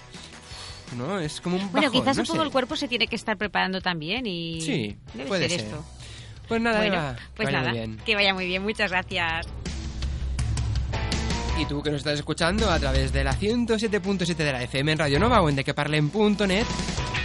[0.96, 2.44] No, es como un Bueno, bajón, quizás no un poco sé.
[2.46, 4.60] el cuerpo se tiene que estar preparando también y...
[4.60, 5.68] Sí, debe puede ser, ser.
[5.68, 5.84] esto.
[6.48, 7.96] Pues nada, bueno, Eva, pues nada, bien.
[8.06, 8.62] que vaya muy bien.
[8.62, 9.46] Muchas gracias.
[11.58, 14.98] Y tú que nos estás escuchando a través de la 107.7 de la FM en
[14.98, 16.66] Radio Nova o en dequeparlen.net,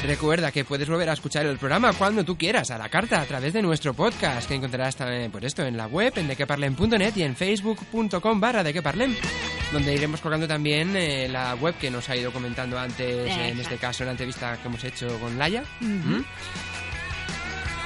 [0.05, 3.25] recuerda que puedes volver a escuchar el programa cuando tú quieras, a la carta, a
[3.25, 7.23] través de nuestro podcast, que encontrarás también, pues esto, en la web, en dequeparlen.net y
[7.23, 9.17] en facebook.com barra dequeparlen,
[9.73, 13.75] donde iremos colgando también eh, la web que nos ha ido comentando antes, en este
[13.77, 15.63] caso en la entrevista que hemos hecho con Laia.
[15.81, 16.21] ¿Mm?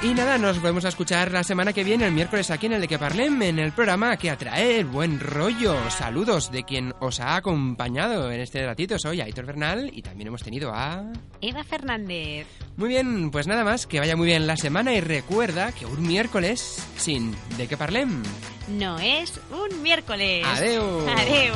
[0.02, 2.80] Y nada, nos volvemos a escuchar la semana que viene, el miércoles, aquí en el
[2.82, 5.74] de que Parlem, en el programa que atrae el buen rollo.
[5.90, 8.98] Saludos de quien os ha acompañado en este ratito.
[8.98, 11.02] Soy Aitor Bernal y también hemos tenido a...
[11.40, 12.46] Eva Fernández.
[12.76, 16.06] Muy bien, pues nada más, que vaya muy bien la semana y recuerda que un
[16.06, 18.22] miércoles sin de que Parlem.
[18.68, 20.44] No es un miércoles.
[20.46, 21.08] Adeu.
[21.08, 21.54] Adeu.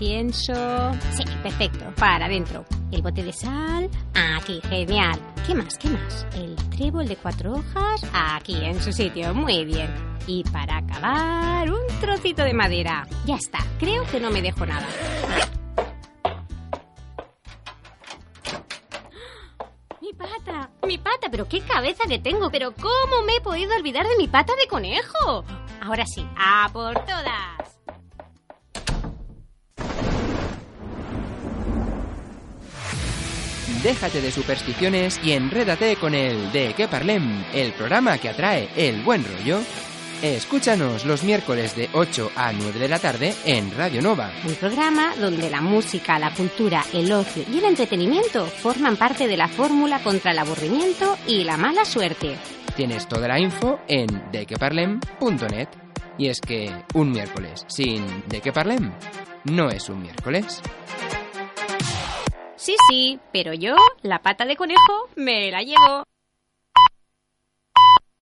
[0.00, 0.92] Incienso.
[1.12, 1.84] Sí, perfecto.
[1.96, 2.64] Para adentro.
[2.90, 3.90] El bote de sal.
[4.14, 5.20] Aquí, genial.
[5.46, 5.76] ¿Qué más?
[5.78, 6.26] ¿Qué más?
[6.34, 8.02] El trébol de cuatro hojas.
[8.12, 9.34] Aquí, en su sitio.
[9.34, 9.90] Muy bien.
[10.26, 13.06] Y para acabar, un trocito de madera.
[13.26, 13.58] Ya está.
[13.78, 14.86] Creo que no me dejo nada.
[20.00, 24.06] Mi pata, mi pata, pero qué cabeza que tengo, pero ¿cómo me he podido olvidar
[24.06, 25.44] de mi pata de conejo?
[25.82, 27.79] Ahora sí, a por todas.
[33.82, 39.02] Déjate de supersticiones y enrédate con el de que Parlem, el programa que atrae el
[39.02, 39.60] buen rollo.
[40.20, 44.30] Escúchanos los miércoles de 8 a 9 de la tarde en Radio Nova.
[44.46, 49.38] Un programa donde la música, la cultura, el ocio y el entretenimiento forman parte de
[49.38, 52.36] la fórmula contra el aburrimiento y la mala suerte.
[52.76, 55.68] Tienes toda la info en dequeparlem.net.
[56.18, 58.92] Y es que un miércoles sin de que Parlem
[59.44, 60.60] no es un miércoles.
[62.60, 66.04] Sí, sí, pero yo, la pata de conejo, me la llevo.